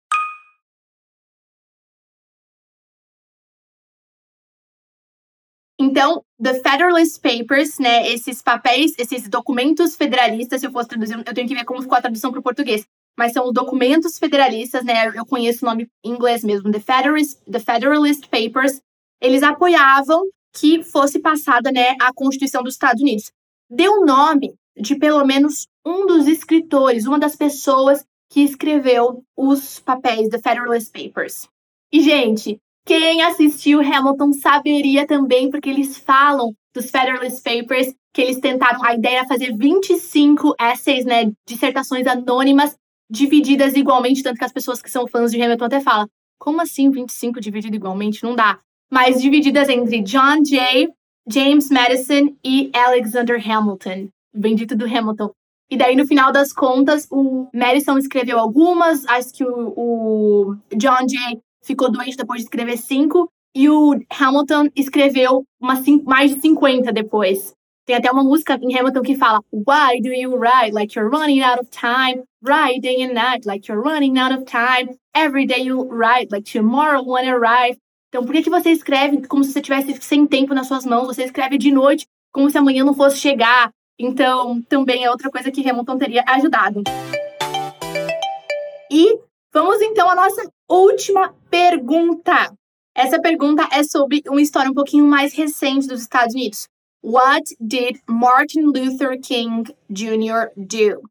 Então, 5.78 6.24
The 6.42 6.54
Federalist 6.62 7.22
Papers, 7.22 7.80
né, 7.80 8.10
esses 8.10 8.42
papéis, 8.42 8.94
esses 8.98 9.28
documentos 9.28 9.98
federalistas, 9.98 10.62
se 10.62 10.68
eu 10.68 10.72
fosse 10.72 10.88
traduzir, 10.88 11.18
eu 11.18 11.34
tenho 11.34 11.48
que 11.48 11.54
ver 11.54 11.66
como 11.66 11.82
ficou 11.82 11.98
a 11.98 12.02
tradução 12.02 12.32
para 12.32 12.40
o 12.40 12.44
português, 12.44 12.88
mas 13.18 13.34
são 13.34 13.46
os 13.46 13.54
documentos 13.54 14.18
federalistas, 14.18 14.84
né, 14.84 15.08
eu 15.16 15.26
conheço 15.26 15.66
o 15.66 15.70
nome 15.70 15.88
em 16.04 16.12
inglês 16.12 16.44
mesmo, 16.44 16.72
The 16.72 16.80
Federalist, 16.80 17.40
The 17.50 17.60
Federalist 17.60 18.28
Papers, 18.28 18.82
eles 19.22 19.44
apoiavam 19.44 20.24
que 20.54 20.84
fosse 20.84 21.20
passada, 21.20 21.72
né, 21.72 21.96
a 22.00 22.14
Constituição 22.14 22.64
dos 22.64 22.74
Estados 22.74 23.02
Unidos. 23.02 23.32
Deu 23.70 24.06
nome 24.06 24.54
de 24.78 24.96
pelo 24.96 25.26
menos 25.26 25.68
um 25.86 26.06
dos 26.06 26.28
escritores, 26.28 27.06
uma 27.06 27.20
das 27.20 27.36
pessoas 27.36 28.06
que 28.30 28.42
escreveu 28.42 29.24
os 29.36 29.80
papéis 29.80 30.30
The 30.30 30.40
Federalist 30.40 30.92
Papers. 30.92 31.48
E, 31.92 32.02
gente, 32.02 32.60
quem 32.86 33.22
assistiu 33.24 33.80
Hamilton 33.80 34.34
saberia 34.34 35.08
também, 35.08 35.50
porque 35.50 35.70
eles 35.70 35.98
falam 35.98 36.54
dos 36.74 36.90
Federalist 36.92 37.42
Papers, 37.42 37.94
que 38.14 38.22
eles 38.22 38.40
tentaram, 38.40 38.84
a 38.84 38.94
ideia 38.94 39.20
era 39.20 39.28
fazer 39.28 39.56
25 39.56 40.56
essays, 40.60 41.06
né, 41.06 41.32
dissertações 41.48 42.06
anônimas, 42.08 42.76
divididas 43.10 43.76
igualmente, 43.76 44.24
tanto 44.24 44.38
que 44.38 44.46
as 44.46 44.54
pessoas 44.54 44.82
que 44.82 44.90
são 44.90 45.08
fãs 45.08 45.32
de 45.32 45.42
Hamilton 45.42 45.66
até 45.66 45.80
falam, 45.82 46.08
como 46.40 46.62
assim 46.62 46.90
25 46.90 47.40
dividido 47.40 47.76
igualmente? 47.76 48.24
Não 48.24 48.36
dá. 48.36 48.60
Mas 48.92 49.22
divididas 49.22 49.70
entre 49.70 50.02
John 50.02 50.44
Jay, 50.46 50.90
James 51.28 51.70
Madison 51.70 52.36
e 52.44 52.72
Alexander 52.74 53.40
Hamilton. 53.40 54.10
Bendito 54.34 54.76
do 54.76 54.86
Hamilton. 54.86 55.32
E 55.70 55.78
daí, 55.78 55.96
no 55.96 56.06
final 56.06 56.32
das 56.32 56.54
contas, 56.54 57.08
o 57.10 57.48
Madison 57.54 57.98
escreveu 57.98 58.38
algumas, 58.38 59.06
acho 59.08 59.34
que 59.34 59.44
o, 59.44 59.74
o 59.76 60.56
John 60.76 61.08
Jay 61.10 61.42
ficou 61.64 61.92
doente 61.92 62.16
depois 62.16 62.42
de 62.42 62.46
escrever 62.46 62.78
cinco, 62.78 63.28
e 63.56 63.70
o 63.70 64.00
Hamilton 64.20 64.70
escreveu 64.76 65.44
mais 65.60 66.36
de 66.36 66.42
50 66.42 66.92
depois. 66.92 67.54
Tem 67.86 67.96
até 67.96 68.12
uma 68.12 68.24
música 68.24 68.60
em 68.60 68.76
Hamilton 68.76 69.02
que 69.04 69.16
fala 69.16 69.42
Why 69.54 70.02
do 70.02 70.10
you 70.10 70.36
ride 70.36 70.74
like 70.74 70.98
you're 70.98 71.08
running 71.08 71.44
out 71.44 71.60
of 71.60 71.70
time? 71.70 72.24
Ride 72.42 72.82
day 72.82 73.04
and 73.04 73.14
night 73.14 73.46
like 73.46 73.72
you're 73.72 73.82
running 73.82 74.18
out 74.18 74.34
of 74.34 74.46
time. 74.46 74.98
Every 75.16 75.46
day 75.46 75.62
you 75.62 75.88
ride 75.92 76.30
like 76.32 76.52
tomorrow 76.52 77.04
won't 77.04 77.30
arrive. 77.30 77.78
Então, 78.10 78.26
por 78.26 78.34
que, 78.34 78.42
que 78.42 78.50
você 78.50 78.72
escreve 78.72 79.28
como 79.28 79.44
se 79.44 79.52
você 79.52 79.62
tivesse 79.62 80.02
sem 80.02 80.26
tempo 80.26 80.56
nas 80.56 80.68
suas 80.68 80.84
mãos? 80.84 81.06
Você 81.06 81.26
escreve 81.26 81.60
de 81.60 81.72
noite 81.72 82.08
como 82.34 82.50
se 82.50 82.58
amanhã 82.58 82.84
não 82.84 82.96
fosse 82.96 83.18
chegar. 83.18 83.70
Então, 84.00 84.62
também 84.64 85.04
é 85.04 85.12
outra 85.12 85.30
coisa 85.30 85.52
que 85.52 85.70
Hamilton 85.70 85.98
teria 85.98 86.24
ajudado. 86.28 86.82
E 88.92 89.20
vamos 89.54 89.80
então 89.82 90.10
à 90.10 90.16
nossa 90.16 90.50
última 90.68 91.36
pergunta. 91.52 92.52
Essa 92.96 93.22
pergunta 93.22 93.68
é 93.72 93.84
sobre 93.84 94.24
uma 94.28 94.42
história 94.42 94.72
um 94.72 94.74
pouquinho 94.74 95.06
mais 95.06 95.34
recente 95.34 95.88
dos 95.88 96.02
Estados 96.02 96.34
Unidos. 96.34 96.68
What 97.06 97.54
did 97.62 98.02
Martin 98.10 98.72
Luther 98.72 99.16
King 99.22 99.66
Jr. 99.94 100.50
do? 100.58 101.04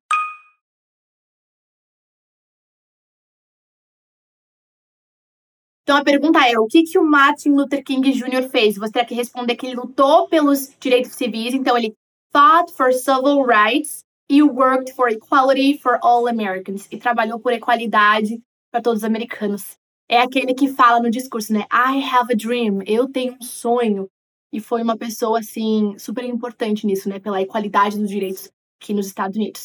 Então 5.84 5.96
a 5.96 6.02
pergunta 6.02 6.40
é: 6.40 6.58
o 6.58 6.66
que, 6.66 6.82
que 6.82 6.98
o 6.98 7.04
Martin 7.04 7.50
Luther 7.50 7.84
King 7.84 8.10
Jr. 8.10 8.48
fez? 8.50 8.76
Você 8.76 8.90
terá 8.90 9.04
que 9.04 9.14
responder 9.14 9.54
que 9.54 9.66
ele 9.66 9.76
lutou 9.76 10.26
pelos 10.26 10.74
direitos 10.80 11.12
civis, 11.12 11.54
então 11.54 11.78
ele 11.78 11.94
fought 12.32 12.72
for 12.72 12.92
civil 12.92 13.44
rights 13.44 14.02
e 14.28 14.42
worked 14.42 14.92
for 14.96 15.08
equality 15.08 15.78
for 15.78 16.00
all 16.02 16.26
Americans 16.26 16.88
e 16.90 16.98
trabalhou 16.98 17.38
por 17.38 17.52
equalidade 17.52 18.42
para 18.72 18.82
todos 18.82 19.02
os 19.02 19.04
americanos. 19.04 19.76
É 20.08 20.20
aquele 20.20 20.54
que 20.54 20.66
fala 20.66 20.98
no 20.98 21.08
discurso, 21.08 21.52
né? 21.52 21.64
I 21.72 22.02
have 22.02 22.32
a 22.32 22.36
dream, 22.36 22.82
eu 22.84 23.08
tenho 23.08 23.36
um 23.40 23.42
sonho. 23.42 24.10
E 24.54 24.60
foi 24.60 24.84
uma 24.84 24.96
pessoa, 24.96 25.40
assim, 25.40 25.96
super 25.98 26.24
importante 26.24 26.86
nisso, 26.86 27.08
né? 27.08 27.18
Pela 27.18 27.42
equalidade 27.42 27.98
dos 27.98 28.08
direitos 28.08 28.52
aqui 28.80 28.94
nos 28.94 29.08
Estados 29.08 29.36
Unidos. 29.36 29.64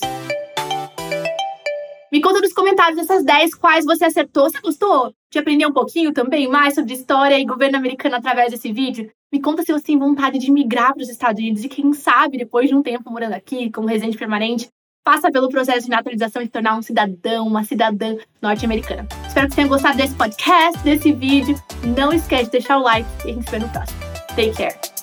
Me 2.11 2.19
conta 2.19 2.41
nos 2.41 2.53
comentários 2.53 2.97
essas 2.97 3.23
10 3.23 3.53
quais 3.53 3.85
você 3.85 4.05
acertou. 4.05 4.49
Você 4.49 4.59
gostou 4.59 5.13
de 5.31 5.37
aprender 5.37 5.67
um 5.67 5.71
pouquinho 5.71 6.11
também 6.11 6.47
mais 6.47 6.73
sobre 6.73 6.95
história 6.95 7.39
e 7.39 7.45
governo 7.45 7.77
americano 7.77 8.15
através 8.15 8.49
desse 8.49 8.73
vídeo? 8.73 9.11
Me 9.31 9.39
conta 9.39 9.61
se 9.61 9.71
você 9.71 9.85
tem 9.85 9.99
vontade 9.99 10.39
de 10.39 10.51
migrar 10.51 10.95
para 10.95 11.03
os 11.03 11.09
Estados 11.09 11.39
Unidos 11.39 11.63
e 11.63 11.69
quem 11.69 11.93
sabe, 11.93 12.39
depois 12.39 12.67
de 12.67 12.73
um 12.73 12.81
tempo 12.81 13.11
morando 13.11 13.33
aqui, 13.33 13.69
como 13.69 13.87
residente 13.87 14.17
permanente, 14.17 14.69
passa 15.03 15.31
pelo 15.31 15.49
processo 15.49 15.81
de 15.81 15.91
naturalização 15.91 16.41
e 16.41 16.45
se 16.45 16.51
tornar 16.51 16.75
um 16.75 16.81
cidadão, 16.81 17.45
uma 17.45 17.63
cidadã 17.63 18.17
norte-americana. 18.41 19.07
Espero 19.27 19.47
que 19.47 19.53
você 19.53 19.55
tenha 19.57 19.67
gostado 19.67 19.97
desse 19.97 20.15
podcast, 20.15 20.83
desse 20.83 21.11
vídeo. 21.11 21.55
Não 21.95 22.11
esquece 22.11 22.45
de 22.45 22.51
deixar 22.53 22.79
o 22.79 22.81
like 22.81 23.07
e 23.23 23.29
a 23.29 23.33
gente 23.35 23.45
se 23.45 23.51
vê 23.51 23.59
no 23.59 23.69
próximo. 23.69 23.98
Take 24.39 24.55
care. 24.55 24.98